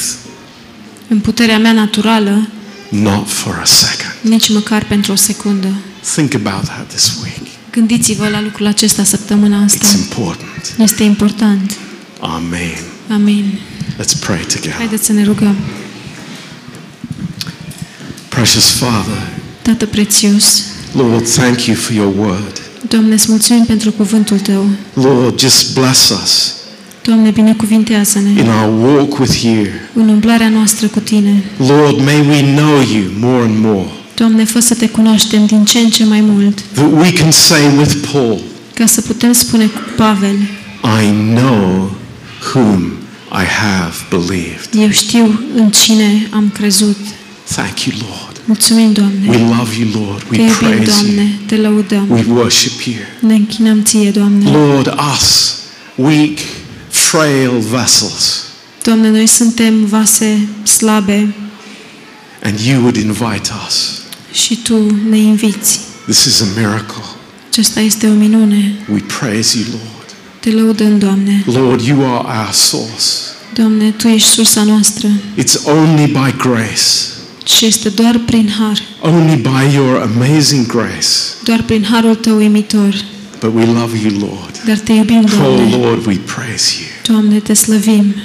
[1.07, 2.47] În puterea mea naturală?
[2.89, 4.15] Not for a second.
[4.21, 5.67] Nici măcar pentru o secundă.
[6.15, 7.47] Think about that this week.
[7.78, 9.88] Gândiți-vă la lucrul acesta săptămâna asta.
[9.88, 10.75] It's important.
[10.78, 11.78] Este important.
[12.19, 12.78] Amen.
[13.09, 13.59] Amin.
[14.01, 14.71] Let's pray together.
[14.71, 15.55] Haideți să ne rugăm.
[18.30, 19.28] Precious Father,
[19.61, 20.63] Tată prețios,
[20.95, 22.61] Lord, thank you for your word.
[22.89, 24.65] Doamne, îți mulțumim pentru cuvântul Tău.
[24.93, 26.53] Lord, just bless us
[27.03, 29.65] Doamne, binecuvintează-ne in our walk with you.
[29.93, 31.43] în umblarea noastră cu Tine.
[31.57, 33.88] Lord, may we know you more and more.
[34.18, 37.61] Doamne, fă să Te cunoaștem din ce în ce mai mult, That we can say
[37.78, 38.41] with Paul,
[38.74, 40.36] ca să putem spune cu Pavel,
[41.01, 41.91] I know
[42.53, 42.91] whom
[43.32, 44.70] I have believed.
[44.80, 46.97] eu știu în cine am crezut.
[47.55, 48.41] Thank you, Lord.
[48.45, 49.30] Mulțumim, Doamne.
[49.30, 50.24] We love you, Lord.
[50.24, 50.86] Te We iubim, praise you.
[50.86, 51.39] Doamne.
[51.45, 52.07] Te lăudăm.
[52.09, 52.95] We worship you.
[53.20, 54.49] Ne închinăm Ție, Doamne.
[54.51, 55.55] Lord, us,
[55.95, 56.38] weak,
[56.89, 58.43] frail vessels,
[58.84, 61.34] Doamne, noi suntem vase slabe
[62.43, 64.06] and you would invite us.
[64.32, 64.78] Și Tu
[65.09, 65.80] ne inviți.
[66.05, 67.03] This is a miracle.
[67.49, 68.75] Aceasta este o minune.
[68.91, 70.15] We praise you, Lord.
[70.39, 71.43] Te lăudăm, Doamne.
[71.45, 73.05] Lord, you are our source.
[73.53, 75.07] Doamne, Tu ești sursa noastră
[75.39, 76.91] It's only by grace,
[77.45, 81.07] și este doar prin har, only by your amazing grace.
[81.43, 83.03] doar prin harul Tău uimitor.
[83.39, 84.61] But we love you, Lord.
[84.65, 85.75] Dar Te iubim, Oh, Doamne.
[85.75, 86.88] Lord, we praise you.
[87.15, 88.15] Doamne, Te slăvim.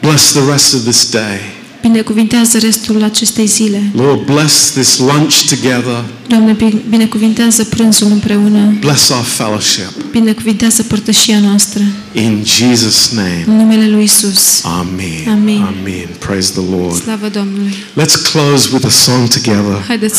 [0.00, 1.38] Bless the rest of this day.
[1.82, 3.82] Binecuvintează restul acestei zile.
[3.94, 6.04] Lord, bless this lunch together.
[6.28, 8.76] Doamne, bi- binecuvintează prânzul împreună.
[8.80, 9.90] Bless our fellowship.
[10.10, 11.82] Binecuvintează părtășia noastră.
[12.12, 13.44] In Jesus' name.
[13.46, 14.60] În numele Lui Isus.
[14.64, 15.28] Amen.
[15.28, 15.62] Amen.
[15.62, 16.08] Amen.
[16.18, 17.02] Praise the Lord.
[17.02, 17.74] Slavă Domnului.
[18.00, 19.84] Let's close with a song together.
[19.86, 20.18] Haideți